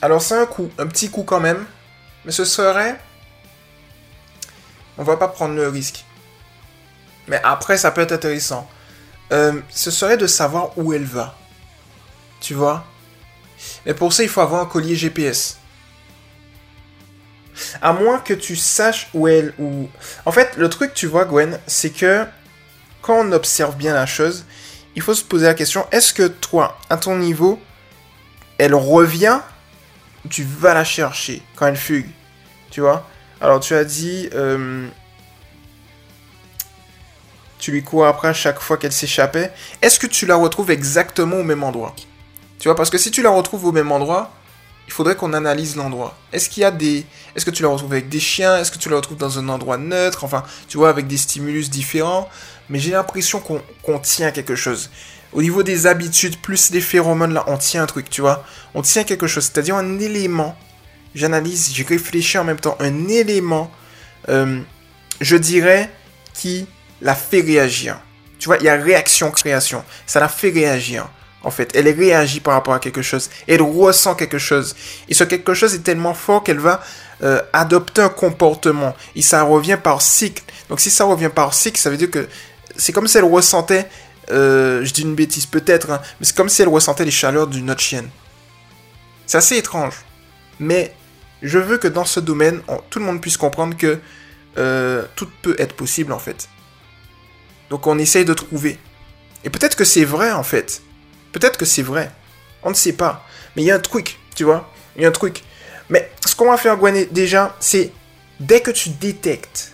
alors 0.01 0.21
c'est 0.21 0.35
un 0.35 0.45
coup, 0.45 0.69
un 0.77 0.87
petit 0.87 1.09
coup 1.09 1.23
quand 1.23 1.39
même, 1.39 1.65
mais 2.25 2.31
ce 2.31 2.45
serait... 2.45 2.99
On 4.97 5.03
va 5.03 5.17
pas 5.17 5.27
prendre 5.27 5.55
le 5.55 5.67
risque. 5.67 6.05
Mais 7.27 7.39
après, 7.43 7.77
ça 7.77 7.91
peut 7.91 8.01
être 8.01 8.11
intéressant. 8.11 8.69
Euh, 9.31 9.61
ce 9.69 9.89
serait 9.89 10.17
de 10.17 10.27
savoir 10.27 10.77
où 10.77 10.91
elle 10.93 11.05
va. 11.05 11.35
Tu 12.41 12.53
vois? 12.53 12.85
Mais 13.85 13.93
pour 13.93 14.11
ça, 14.11 14.23
il 14.23 14.29
faut 14.29 14.41
avoir 14.41 14.61
un 14.61 14.65
collier 14.65 14.95
GPS. 14.95 15.57
À 17.81 17.93
moins 17.93 18.19
que 18.19 18.33
tu 18.33 18.55
saches 18.55 19.09
où 19.13 19.27
elle... 19.27 19.53
Où... 19.59 19.89
En 20.25 20.31
fait, 20.31 20.55
le 20.57 20.69
truc, 20.69 20.93
tu 20.93 21.07
vois, 21.07 21.25
Gwen, 21.25 21.59
c'est 21.67 21.91
que 21.91 22.25
quand 23.01 23.25
on 23.25 23.31
observe 23.31 23.75
bien 23.75 23.93
la 23.93 24.05
chose, 24.05 24.45
il 24.95 25.01
faut 25.01 25.13
se 25.13 25.23
poser 25.23 25.45
la 25.45 25.53
question, 25.53 25.85
est-ce 25.91 26.13
que 26.13 26.27
toi, 26.27 26.77
à 26.89 26.97
ton 26.97 27.17
niveau, 27.17 27.59
elle 28.57 28.75
revient 28.75 29.39
tu 30.29 30.43
vas 30.43 30.73
la 30.73 30.83
chercher 30.83 31.41
quand 31.55 31.67
elle 31.67 31.77
fugue 31.77 32.09
Tu 32.69 32.81
vois? 32.81 33.07
Alors 33.39 33.59
tu 33.59 33.73
as 33.73 33.83
dit... 33.83 34.29
Euh, 34.33 34.87
tu 37.57 37.71
lui 37.71 37.83
cours 37.83 38.07
après 38.07 38.29
à 38.29 38.33
chaque 38.33 38.59
fois 38.59 38.77
qu'elle 38.77 38.91
s'échappait. 38.91 39.51
Est-ce 39.81 39.99
que 39.99 40.07
tu 40.07 40.25
la 40.25 40.35
retrouves 40.35 40.71
exactement 40.71 41.37
au 41.37 41.43
même 41.43 41.63
endroit? 41.63 41.95
Tu 42.57 42.67
vois, 42.67 42.75
parce 42.75 42.89
que 42.89 42.97
si 42.97 43.11
tu 43.11 43.21
la 43.21 43.29
retrouves 43.29 43.65
au 43.65 43.71
même 43.71 43.91
endroit, 43.91 44.31
il 44.87 44.93
faudrait 44.93 45.15
qu'on 45.15 45.33
analyse 45.33 45.75
l'endroit. 45.75 46.17
Est-ce 46.33 46.49
qu'il 46.49 46.61
y 46.61 46.65
a 46.65 46.71
des... 46.71 47.05
Est-ce 47.35 47.45
que 47.45 47.51
tu 47.51 47.63
la 47.63 47.69
retrouves 47.69 47.93
avec 47.93 48.09
des 48.09 48.19
chiens? 48.19 48.57
Est-ce 48.57 48.71
que 48.71 48.77
tu 48.77 48.89
la 48.89 48.97
retrouves 48.97 49.17
dans 49.17 49.39
un 49.39 49.47
endroit 49.47 49.77
neutre? 49.77 50.23
Enfin, 50.23 50.43
tu 50.67 50.77
vois, 50.77 50.89
avec 50.89 51.07
des 51.07 51.17
stimulus 51.17 51.69
différents. 51.69 52.29
Mais 52.69 52.79
j'ai 52.79 52.91
l'impression 52.91 53.39
qu'on 53.39 53.99
tient 53.99 54.31
quelque 54.31 54.55
chose. 54.55 54.89
Au 55.33 55.41
niveau 55.41 55.63
des 55.63 55.87
habitudes, 55.87 56.37
plus 56.41 56.71
des 56.71 56.81
phéromones, 56.81 57.33
là, 57.33 57.45
on 57.47 57.57
tient 57.57 57.83
un 57.83 57.85
truc, 57.85 58.09
tu 58.09 58.21
vois. 58.21 58.43
On 58.73 58.81
tient 58.81 59.03
quelque 59.03 59.27
chose, 59.27 59.45
c'est-à-dire 59.45 59.75
un 59.75 59.99
élément. 59.99 60.57
J'analyse, 61.15 61.71
j'ai 61.73 61.83
réfléchi 61.83 62.37
en 62.37 62.43
même 62.43 62.59
temps. 62.59 62.75
Un 62.79 63.07
élément, 63.07 63.71
euh, 64.29 64.61
je 65.21 65.37
dirais, 65.37 65.89
qui 66.33 66.67
la 67.01 67.15
fait 67.15 67.41
réagir. 67.41 67.99
Tu 68.39 68.47
vois, 68.47 68.57
il 68.57 68.63
y 68.63 68.69
a 68.69 68.75
réaction-création. 68.75 69.83
Ça 70.05 70.19
la 70.19 70.27
fait 70.27 70.49
réagir 70.49 71.09
en 71.43 71.51
fait. 71.51 71.75
Elle 71.75 71.89
réagit 71.89 72.39
par 72.39 72.53
rapport 72.53 72.73
à 72.73 72.79
quelque 72.79 73.01
chose. 73.01 73.29
Elle 73.47 73.61
ressent 73.61 74.15
quelque 74.15 74.37
chose. 74.37 74.75
Et 75.09 75.13
ce 75.13 75.23
quelque 75.23 75.53
chose 75.53 75.73
est 75.73 75.83
tellement 75.83 76.13
fort 76.13 76.43
qu'elle 76.43 76.59
va 76.59 76.81
euh, 77.23 77.41
adopter 77.53 78.01
un 78.01 78.09
comportement. 78.09 78.95
Et 79.15 79.21
ça 79.21 79.43
revient 79.43 79.77
par 79.81 80.01
cycle. 80.01 80.43
Donc 80.69 80.79
si 80.79 80.89
ça 80.89 81.05
revient 81.05 81.31
par 81.33 81.53
cycle, 81.53 81.79
ça 81.79 81.89
veut 81.89 81.97
dire 81.97 82.11
que 82.11 82.27
c'est 82.75 82.91
comme 82.91 83.07
si 83.07 83.17
elle 83.17 83.25
ressentait, 83.25 83.87
euh, 84.31 84.83
je 84.85 84.93
dis 84.93 85.01
une 85.01 85.15
bêtise 85.15 85.45
peut-être, 85.45 85.91
hein, 85.91 86.01
mais 86.19 86.25
c'est 86.25 86.35
comme 86.35 86.49
si 86.49 86.61
elle 86.61 86.69
ressentait 86.69 87.05
les 87.05 87.11
chaleurs 87.11 87.47
d'une 87.47 87.69
autre 87.69 87.81
chienne. 87.81 88.09
C'est 89.25 89.37
assez 89.37 89.57
étrange. 89.57 89.95
Mais 90.59 90.93
je 91.41 91.57
veux 91.57 91.77
que 91.77 91.87
dans 91.87 92.05
ce 92.05 92.19
domaine, 92.19 92.61
tout 92.89 92.99
le 92.99 93.05
monde 93.05 93.21
puisse 93.21 93.37
comprendre 93.37 93.75
que 93.75 93.99
euh, 94.57 95.05
tout 95.15 95.27
peut 95.41 95.55
être 95.59 95.73
possible 95.75 96.13
en 96.13 96.19
fait. 96.19 96.49
Donc 97.69 97.87
on 97.87 97.97
essaye 97.97 98.25
de 98.25 98.33
trouver. 98.33 98.77
Et 99.43 99.49
peut-être 99.49 99.75
que 99.75 99.85
c'est 99.85 100.05
vrai 100.05 100.31
en 100.31 100.43
fait. 100.43 100.81
Peut-être 101.31 101.57
que 101.57 101.65
c'est 101.65 101.81
vrai. 101.81 102.11
On 102.63 102.69
ne 102.69 102.75
sait 102.75 102.93
pas. 102.93 103.25
Mais 103.55 103.63
il 103.63 103.65
y 103.65 103.71
a 103.71 103.75
un 103.75 103.79
truc, 103.79 104.19
tu 104.35 104.43
vois. 104.43 104.69
Il 104.95 105.03
y 105.03 105.05
a 105.05 105.07
un 105.09 105.13
truc. 105.13 105.43
Mais 105.89 106.09
ce 106.25 106.35
qu'on 106.35 106.49
va 106.49 106.57
faire, 106.57 106.77
Gwen, 106.77 107.07
déjà, 107.11 107.55
c'est 107.59 107.91
dès 108.39 108.61
que 108.61 108.71
tu 108.71 108.89
détectes, 108.89 109.71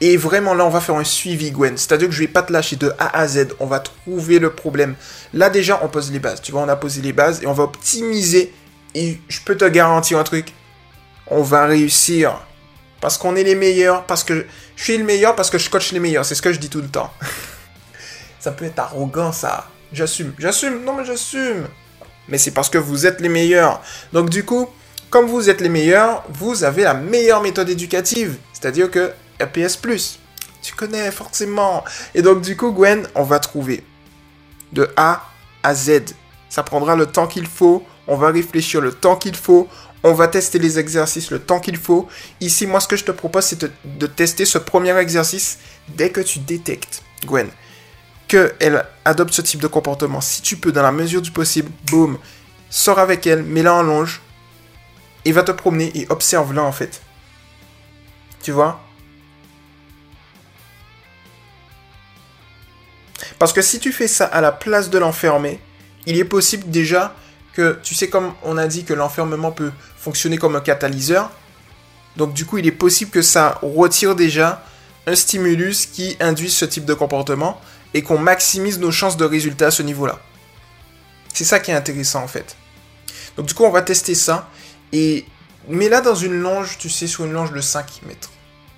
et 0.00 0.16
vraiment 0.16 0.54
là, 0.54 0.66
on 0.66 0.70
va 0.70 0.80
faire 0.80 0.96
un 0.96 1.04
suivi, 1.04 1.50
Gwen. 1.50 1.78
C'est-à-dire 1.78 2.08
que 2.08 2.14
je 2.14 2.20
vais 2.20 2.28
pas 2.28 2.42
te 2.42 2.52
lâcher 2.52 2.76
de 2.76 2.92
A 2.98 3.18
à 3.18 3.26
Z. 3.26 3.54
On 3.60 3.66
va 3.66 3.80
trouver 3.80 4.38
le 4.38 4.50
problème. 4.50 4.96
Là, 5.32 5.48
déjà, 5.48 5.80
on 5.82 5.88
pose 5.88 6.12
les 6.12 6.18
bases. 6.18 6.42
Tu 6.42 6.52
vois, 6.52 6.62
on 6.62 6.68
a 6.68 6.76
posé 6.76 7.00
les 7.00 7.12
bases 7.12 7.42
et 7.42 7.46
on 7.46 7.52
va 7.52 7.64
optimiser. 7.64 8.52
Et 8.94 9.18
je 9.28 9.40
peux 9.40 9.56
te 9.56 9.64
garantir 9.64 10.18
un 10.18 10.24
truc. 10.24 10.52
On 11.28 11.42
va 11.42 11.66
réussir. 11.66 12.38
Parce 13.00 13.16
qu'on 13.16 13.34
est 13.36 13.44
les 13.44 13.54
meilleurs. 13.54 14.04
Parce 14.04 14.24
que 14.24 14.46
je 14.76 14.82
suis 14.82 14.98
le 14.98 15.04
meilleur. 15.04 15.36
Parce 15.36 15.48
que 15.48 15.58
je 15.58 15.70
coach 15.70 15.92
les 15.92 16.00
meilleurs. 16.00 16.24
C'est 16.24 16.34
ce 16.34 16.42
que 16.42 16.52
je 16.52 16.58
dis 16.58 16.68
tout 16.68 16.82
le 16.82 16.88
temps. 16.88 17.10
ça 18.40 18.50
peut 18.50 18.66
être 18.66 18.80
arrogant, 18.80 19.32
ça. 19.32 19.68
J'assume. 19.94 20.34
J'assume. 20.38 20.84
Non, 20.84 20.94
mais 20.94 21.04
j'assume. 21.04 21.68
Mais 22.28 22.38
c'est 22.38 22.50
parce 22.50 22.68
que 22.68 22.78
vous 22.78 23.06
êtes 23.06 23.20
les 23.20 23.28
meilleurs. 23.28 23.80
Donc, 24.12 24.28
du 24.28 24.44
coup, 24.44 24.68
comme 25.08 25.26
vous 25.26 25.48
êtes 25.48 25.60
les 25.60 25.68
meilleurs, 25.68 26.24
vous 26.28 26.64
avez 26.64 26.82
la 26.82 26.94
meilleure 26.94 27.40
méthode 27.40 27.68
éducative. 27.68 28.36
C'est-à-dire 28.52 28.90
que 28.90 29.12
RPS+. 29.40 29.78
Tu 30.62 30.74
connais 30.74 31.10
forcément. 31.10 31.84
Et 32.14 32.22
donc, 32.22 32.40
du 32.40 32.56
coup, 32.56 32.72
Gwen, 32.72 33.06
on 33.14 33.22
va 33.22 33.38
trouver 33.38 33.84
de 34.72 34.90
A 34.96 35.22
à 35.62 35.74
Z. 35.74 36.14
Ça 36.48 36.62
prendra 36.62 36.96
le 36.96 37.06
temps 37.06 37.26
qu'il 37.26 37.46
faut. 37.46 37.84
On 38.08 38.16
va 38.16 38.30
réfléchir 38.30 38.80
le 38.80 38.92
temps 38.92 39.16
qu'il 39.16 39.36
faut. 39.36 39.68
On 40.02 40.12
va 40.12 40.28
tester 40.28 40.58
les 40.58 40.78
exercices 40.78 41.30
le 41.30 41.38
temps 41.38 41.60
qu'il 41.60 41.76
faut. 41.76 42.08
Ici, 42.40 42.66
moi, 42.66 42.80
ce 42.80 42.88
que 42.88 42.96
je 42.96 43.04
te 43.04 43.12
propose, 43.12 43.44
c'est 43.44 43.60
de, 43.60 43.70
de 43.84 44.06
tester 44.06 44.44
ce 44.44 44.58
premier 44.58 44.96
exercice 44.98 45.58
dès 45.88 46.10
que 46.10 46.20
tu 46.20 46.40
détectes, 46.40 47.02
Gwen, 47.24 47.48
qu'elle 48.34 48.84
adopte 49.04 49.32
ce 49.32 49.42
type 49.42 49.60
de 49.60 49.66
comportement, 49.66 50.20
si 50.20 50.42
tu 50.42 50.56
peux, 50.56 50.72
dans 50.72 50.82
la 50.82 50.92
mesure 50.92 51.22
du 51.22 51.30
possible, 51.30 51.70
boum, 51.86 52.18
sors 52.70 52.98
avec 52.98 53.26
elle, 53.26 53.42
mets-la 53.42 53.74
en 53.74 53.82
longe, 53.82 54.20
et 55.24 55.32
va 55.32 55.42
te 55.42 55.52
promener 55.52 55.92
et 55.94 56.06
observe-la 56.10 56.62
en 56.62 56.72
fait. 56.72 57.00
Tu 58.42 58.52
vois? 58.52 58.80
Parce 63.38 63.52
que 63.52 63.62
si 63.62 63.78
tu 63.78 63.92
fais 63.92 64.08
ça 64.08 64.26
à 64.26 64.40
la 64.40 64.52
place 64.52 64.90
de 64.90 64.98
l'enfermer, 64.98 65.60
il 66.06 66.18
est 66.18 66.24
possible 66.24 66.70
déjà 66.70 67.14
que, 67.52 67.78
tu 67.82 67.94
sais, 67.94 68.08
comme 68.08 68.34
on 68.42 68.58
a 68.58 68.66
dit 68.66 68.84
que 68.84 68.92
l'enfermement 68.92 69.52
peut 69.52 69.70
fonctionner 69.96 70.38
comme 70.38 70.56
un 70.56 70.60
catalyseur, 70.60 71.30
donc 72.16 72.34
du 72.34 72.44
coup, 72.44 72.58
il 72.58 72.66
est 72.66 72.72
possible 72.72 73.10
que 73.10 73.22
ça 73.22 73.58
retire 73.62 74.14
déjà 74.14 74.64
un 75.06 75.14
stimulus 75.14 75.86
qui 75.86 76.16
induit 76.20 76.50
ce 76.50 76.64
type 76.64 76.84
de 76.84 76.94
comportement 76.94 77.60
et 77.94 78.02
qu'on 78.02 78.18
maximise 78.18 78.78
nos 78.78 78.90
chances 78.90 79.16
de 79.16 79.24
résultat 79.24 79.68
à 79.68 79.70
ce 79.70 79.82
niveau-là. 79.82 80.18
C'est 81.32 81.44
ça 81.44 81.60
qui 81.60 81.70
est 81.70 81.74
intéressant 81.74 82.22
en 82.22 82.28
fait. 82.28 82.56
Donc 83.36 83.46
du 83.46 83.54
coup, 83.54 83.64
on 83.64 83.70
va 83.70 83.82
tester 83.82 84.14
ça. 84.14 84.48
Et 84.92 85.26
mets 85.68 85.88
là 85.88 86.00
dans 86.00 86.14
une 86.14 86.34
longe, 86.34 86.78
tu 86.78 86.90
sais, 86.90 87.06
sur 87.06 87.24
une 87.24 87.32
longe 87.32 87.52
de 87.52 87.60
5 87.60 88.02
mètres. 88.06 88.30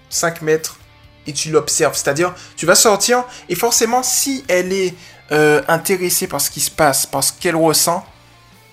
5 0.09 0.43
mètres, 0.43 0.79
et 1.27 1.33
tu 1.33 1.51
l'observes. 1.51 1.95
C'est-à-dire, 1.95 2.35
tu 2.57 2.67
vas 2.67 2.75
sortir, 2.75 3.25
et 3.49 3.55
forcément, 3.55 4.03
si 4.03 4.45
elle 4.49 4.73
est 4.73 4.95
euh, 5.33 5.63
intéressée 5.69 6.27
par 6.27 6.41
ce 6.41 6.51
qui 6.51 6.61
se 6.61 6.71
passe, 6.71 7.07
par 7.07 7.25
ce 7.25 7.33
qu'elle 7.33 7.57
ressent, 7.57 8.07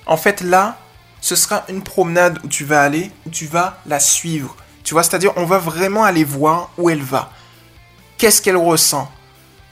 en 0.06 0.18
fait 0.18 0.42
là, 0.42 0.78
ce 1.22 1.36
sera 1.36 1.66
une 1.70 1.82
promenade 1.84 2.40
où 2.44 2.48
tu 2.48 2.66
vas 2.66 2.82
aller, 2.82 3.12
où 3.26 3.30
tu 3.30 3.48
vas 3.48 3.82
la 3.86 4.00
suivre. 4.00 4.56
Tu 4.84 4.94
vois, 4.94 5.04
c'est-à-dire, 5.04 5.32
on 5.38 5.46
va 5.46 5.58
vraiment 5.58 6.04
aller 6.04 6.26
voir 6.26 6.70
où 6.78 6.90
elle 6.90 7.02
va. 7.02 7.32
Qu'est-ce 8.18 8.42
qu'elle 8.42 8.58
ressent? 8.58 9.10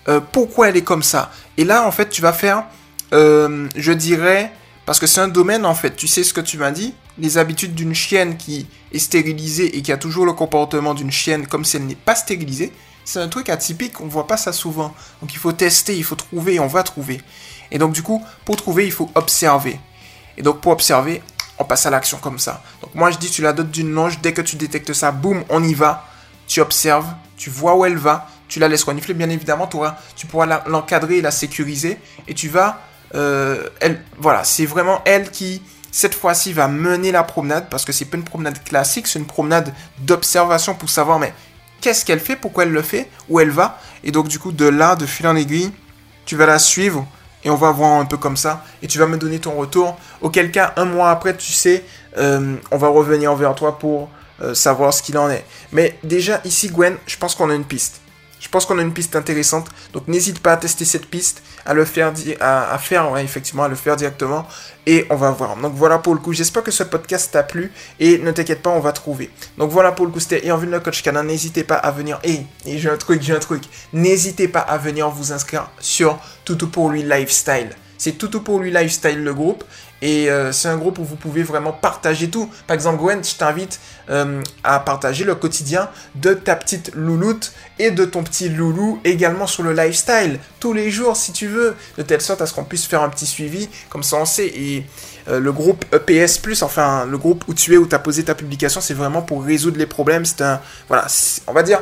Euh, 0.08 0.20
pourquoi 0.20 0.70
elle 0.70 0.78
est 0.78 0.84
comme 0.84 1.04
ça? 1.04 1.32
Et 1.58 1.64
là, 1.64 1.86
en 1.86 1.92
fait, 1.92 2.10
tu 2.10 2.22
vas 2.22 2.34
faire, 2.34 2.66
euh, 3.14 3.68
je 3.76 3.92
dirais, 3.92 4.52
parce 4.86 5.00
que 5.00 5.08
c'est 5.08 5.22
un 5.22 5.28
domaine, 5.28 5.66
en 5.66 5.76
fait, 5.76 5.96
tu 5.96 6.08
sais 6.08 6.24
ce 6.24 6.34
que 6.34 6.42
tu 6.42 6.58
m'as 6.58 6.72
dit, 6.72 6.94
les 7.18 7.38
habitudes 7.38 7.76
d'une 7.76 7.94
chienne 7.94 8.38
qui 8.38 8.68
est 8.92 9.00
stérilisée 9.00 9.78
et 9.78 9.82
qui 9.82 9.92
a 9.92 9.98
toujours 9.98 10.26
le 10.26 10.34
comportement 10.34 10.94
d'une 10.94 11.12
chienne 11.12 11.46
comme 11.48 11.66
si 11.66 11.78
elle 11.78 11.86
n'est 11.86 11.96
pas 11.96 12.16
stérilisée, 12.16 12.72
c'est 13.04 13.20
un 13.20 13.28
truc 13.28 13.50
atypique, 13.50 14.00
on 14.00 14.06
ne 14.06 14.12
voit 14.12 14.28
pas 14.28 14.38
ça 14.38 14.54
souvent. 14.54 14.94
Donc 15.22 15.34
il 15.34 15.38
faut 15.38 15.52
tester, 15.52 15.96
il 15.96 16.04
faut 16.04 16.16
trouver, 16.16 16.60
on 16.60 16.68
va 16.68 16.84
trouver. 16.84 17.22
Et 17.72 17.78
donc 17.78 17.94
du 17.94 18.04
coup, 18.04 18.24
pour 18.46 18.56
trouver, 18.56 18.86
il 18.86 18.92
faut 18.92 19.10
observer. 19.16 19.80
Et 20.38 20.42
donc 20.42 20.62
pour 20.62 20.72
observer, 20.72 21.22
on 21.58 21.66
passe 21.66 21.86
à 21.86 21.90
l'action 21.90 22.18
comme 22.18 22.40
ça. 22.40 22.64
Donc 22.82 22.96
moi 22.96 23.12
je 23.12 23.18
dis, 23.18 23.30
tu 23.30 23.42
la 23.42 23.54
dotes 23.54 23.72
d'une 23.72 23.92
longe, 23.92 24.20
dès 24.22 24.34
que 24.34 24.42
tu 24.42 24.56
détectes 24.56 24.94
ça, 24.94 25.12
boum, 25.12 25.44
on 25.50 25.64
y 25.64 25.74
va. 25.74 26.08
Tu 26.48 26.60
observes, 26.60 27.08
tu 27.38 27.50
vois 27.50 27.76
où 27.76 27.86
elle 27.86 27.98
va, 27.98 28.28
tu 28.52 28.60
la 28.60 28.68
laisses 28.68 28.84
renifler, 28.84 29.14
bien 29.14 29.30
évidemment, 29.30 29.68
tu 30.18 30.28
pourras 30.28 30.62
l'encadrer 30.68 31.18
et 31.18 31.22
la 31.22 31.32
sécuriser. 31.32 31.98
Et 32.28 32.34
tu 32.34 32.50
vas... 32.50 32.82
Euh, 33.16 33.66
voilà, 34.18 34.44
c'est 34.44 34.66
vraiment 34.66 35.02
elle 35.06 35.32
qui, 35.32 35.62
cette 35.90 36.14
fois-ci, 36.14 36.52
va 36.52 36.68
mener 36.68 37.14
la 37.14 37.24
promenade, 37.24 37.68
parce 37.70 37.86
que 37.86 37.94
c'est 37.94 38.06
pas 38.06 38.18
une 38.18 38.26
promenade 38.26 38.62
classique, 38.66 39.08
c'est 39.08 39.20
une 39.20 39.26
promenade 39.26 39.74
d'observation 40.00 40.76
pour 40.76 40.90
savoir, 40.90 41.18
mais 41.18 41.34
qu'est-ce 41.80 42.04
qu'elle 42.04 42.20
fait, 42.20 42.36
pourquoi 42.36 42.64
elle 42.64 42.74
le 42.74 42.82
fait, 42.82 43.10
où 43.30 43.40
elle 43.40 43.52
va. 43.52 43.80
Et 44.04 44.12
donc, 44.12 44.28
du 44.28 44.38
coup, 44.38 44.52
de 44.52 44.66
là, 44.66 44.98
de 44.98 45.06
fil 45.06 45.26
en 45.28 45.38
aiguille, 45.38 45.72
tu 46.26 46.36
vas 46.36 46.46
la 46.46 46.60
suivre 46.60 47.08
et 47.46 47.50
on 47.50 47.56
va 47.56 47.72
voir 47.72 48.02
un 48.02 48.06
peu 48.06 48.18
comme 48.18 48.38
ça 48.38 48.66
et 48.84 48.88
tu 48.88 49.00
vas 49.00 49.08
me 49.08 49.18
donner 49.18 49.40
ton 49.40 49.54
retour. 49.54 49.98
Auquel 50.20 50.52
cas, 50.52 50.74
un 50.76 50.86
mois 50.86 51.10
après, 51.10 51.38
tu 51.38 51.54
sais, 51.54 51.86
euh, 52.18 52.58
on 52.70 52.78
va 52.78 52.90
revenir 52.90 53.34
vers 53.36 53.56
toi 53.56 53.80
pour 53.80 54.10
euh, 54.42 54.54
savoir 54.54 54.94
ce 54.94 55.02
qu'il 55.02 55.18
en 55.18 55.30
est. 55.30 55.46
Mais 55.72 55.98
déjà, 56.04 56.42
ici, 56.44 56.68
Gwen, 56.68 56.98
je 57.08 57.16
pense 57.16 57.34
qu'on 57.34 57.50
a 57.50 57.56
une 57.56 57.64
piste. 57.64 58.02
Je 58.42 58.50
pense 58.50 58.66
qu'on 58.66 58.80
a 58.80 58.82
une 58.82 58.92
piste 58.92 59.16
intéressante. 59.16 59.68
Donc 59.94 60.08
n'hésite 60.08 60.40
pas 60.40 60.54
à 60.54 60.58
tester 60.58 60.84
cette 60.84 61.06
piste, 61.06 61.44
à 61.64 61.76
le 61.76 61.86
faire, 61.86 62.12
effectivement, 63.18 63.64
à 63.64 63.68
le 63.68 63.76
faire 63.76 63.96
directement. 63.96 64.48
Et 64.88 65.06
on 65.12 65.16
va 65.16 65.30
voir. 65.30 65.56
Donc 65.58 65.76
voilà 65.76 66.00
pour 66.00 66.16
le 66.16 66.20
coup. 66.20 66.34
J'espère 66.34 66.64
que 66.64 66.72
ce 66.72 66.82
podcast 66.82 67.32
t'a 67.32 67.44
plu. 67.44 67.72
Et 68.00 68.18
ne 68.18 68.32
t'inquiète 68.32 68.64
pas, 68.64 68.72
on 68.72 68.80
va 68.80 68.94
trouver. 68.94 69.30
Donc 69.60 69.70
voilà 69.70 69.92
pour 69.92 70.08
le 70.08 70.12
coup. 70.12 70.20
C'était 70.20 70.46
et 70.46 70.52
en 70.52 70.58
vue 70.58 70.66
de 70.66 70.72
le 70.72 70.80
coach 70.80 71.04
canin. 71.04 71.24
N'hésitez 71.24 71.64
pas 71.64 71.76
à 71.76 71.92
venir. 71.92 72.20
Et, 72.24 72.42
et 72.66 72.80
j'ai 72.80 72.90
un 72.90 72.98
truc, 72.98 73.22
j'ai 73.22 73.36
un 73.36 73.40
truc. 73.40 73.64
N'hésitez 73.94 74.48
pas 74.48 74.62
à 74.62 74.80
venir 74.80 75.08
vous 75.12 75.32
inscrire 75.32 75.70
sur 75.80 76.18
Toutou 76.44 76.68
pour 76.68 76.90
lui 76.90 77.04
Lifestyle. 77.04 77.70
C'est 78.00 78.14
Toutou 78.14 78.42
pour 78.42 78.58
lui 78.58 78.72
Lifestyle 78.72 79.24
le 79.24 79.34
groupe. 79.36 79.64
Et 80.02 80.30
euh, 80.30 80.52
c'est 80.52 80.68
un 80.68 80.78
groupe 80.78 80.98
où 80.98 81.04
vous 81.04 81.16
pouvez 81.16 81.44
vraiment 81.44 81.72
partager 81.72 82.30
tout. 82.30 82.50
Par 82.68 82.74
exemple, 82.74 82.98
Gwen, 82.98 83.24
je 83.24 83.36
t'invite 83.36 83.80
euh, 84.10 84.42
à 84.64 84.80
partager 84.80 85.24
le 85.24 85.36
quotidien 85.36 85.90
de 86.16 86.34
ta 86.34 86.56
petite 86.56 86.92
louloute 86.96 87.54
et 87.78 87.92
de 87.92 88.06
ton 88.06 88.24
petit 88.24 88.50
loulou 88.50 89.00
également 89.04 89.48
sur 89.48 89.64
le 89.64 89.74
lifestyle. 89.74 90.40
Tous 90.60 90.74
les 90.74 90.90
jours, 90.90 91.16
si 91.16 91.32
tu 91.34 91.48
veux. 91.48 91.76
De 91.98 92.04
telle 92.04 92.22
sorte 92.22 92.42
à 92.42 92.46
ce 92.46 92.54
qu'on 92.54 92.64
puisse 92.64 92.86
faire 92.86 93.04
un 93.04 93.10
petit 93.10 93.28
suivi. 93.28 93.70
Comme 93.90 94.04
ça, 94.04 94.18
on 94.18 94.26
sait. 94.26 94.48
Et 94.48 94.86
euh, 95.28 95.40
le 95.40 95.52
groupe 95.52 95.86
EPS, 95.94 96.42
enfin, 96.64 97.06
le 97.06 97.18
groupe 97.18 97.44
où 97.48 97.54
tu 97.54 97.74
es, 97.74 97.78
où 97.78 97.86
tu 97.86 97.96
as 97.96 98.00
posé 98.00 98.24
ta 98.24 98.34
publication, 98.34 98.82
c'est 98.82 98.96
vraiment 98.96 99.22
pour 99.22 99.44
résoudre 99.44 99.78
les 99.78 99.86
problèmes. 99.86 100.26
C'est 100.26 100.42
un. 100.42 100.60
Voilà, 100.88 101.06
on 101.48 101.54
va 101.54 101.64
dire. 101.64 101.80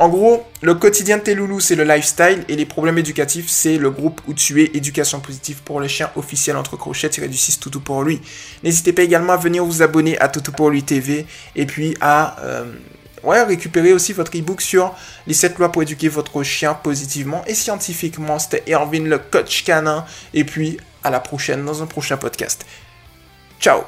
En 0.00 0.08
gros, 0.08 0.44
le 0.60 0.74
quotidien 0.74 1.18
de 1.18 1.22
tes 1.22 1.34
loulous, 1.36 1.60
c'est 1.60 1.76
le 1.76 1.84
lifestyle 1.84 2.44
et 2.48 2.56
les 2.56 2.66
problèmes 2.66 2.98
éducatifs, 2.98 3.48
c'est 3.48 3.78
le 3.78 3.90
groupe 3.90 4.20
où 4.26 4.34
tu 4.34 4.60
es 4.60 4.70
éducation 4.74 5.20
positive 5.20 5.62
pour 5.64 5.80
les 5.80 5.88
chiens 5.88 6.10
officiel 6.16 6.56
entre 6.56 6.76
crochets 6.76 7.08
du 7.08 7.36
6 7.36 7.60
Toutou 7.60 7.78
pour 7.78 8.02
lui. 8.02 8.20
N'hésitez 8.64 8.92
pas 8.92 9.02
également 9.02 9.34
à 9.34 9.36
venir 9.36 9.64
vous 9.64 9.82
abonner 9.82 10.18
à 10.18 10.28
Toutou 10.28 10.50
pour 10.50 10.70
lui 10.70 10.82
TV 10.82 11.26
et 11.54 11.66
puis 11.66 11.96
à 12.00 12.40
euh, 12.40 12.64
récupérer 13.24 13.92
aussi 13.92 14.12
votre 14.12 14.34
ebook 14.34 14.60
sur 14.60 14.94
les 15.28 15.34
7 15.34 15.58
lois 15.58 15.70
pour 15.70 15.82
éduquer 15.82 16.08
votre 16.08 16.42
chien 16.42 16.74
positivement 16.74 17.44
et 17.46 17.54
scientifiquement. 17.54 18.40
C'était 18.40 18.64
Erwin 18.72 19.08
le 19.08 19.18
coach 19.18 19.62
canin 19.62 20.04
et 20.32 20.42
puis 20.42 20.76
à 21.04 21.10
la 21.10 21.20
prochaine 21.20 21.64
dans 21.64 21.82
un 21.84 21.86
prochain 21.86 22.16
podcast. 22.16 22.66
Ciao 23.60 23.84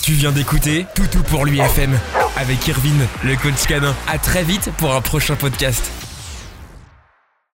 tu 0.00 0.12
viens 0.12 0.32
d'écouter 0.32 0.86
Toutou 0.94 1.22
pour 1.22 1.44
l'UFM 1.44 1.98
avec 2.36 2.66
Irvine, 2.66 3.06
le 3.24 3.36
coach 3.36 3.66
canin. 3.66 3.94
À 4.08 4.18
très 4.18 4.42
vite 4.42 4.70
pour 4.78 4.94
un 4.94 5.00
prochain 5.00 5.36
podcast. 5.36 5.90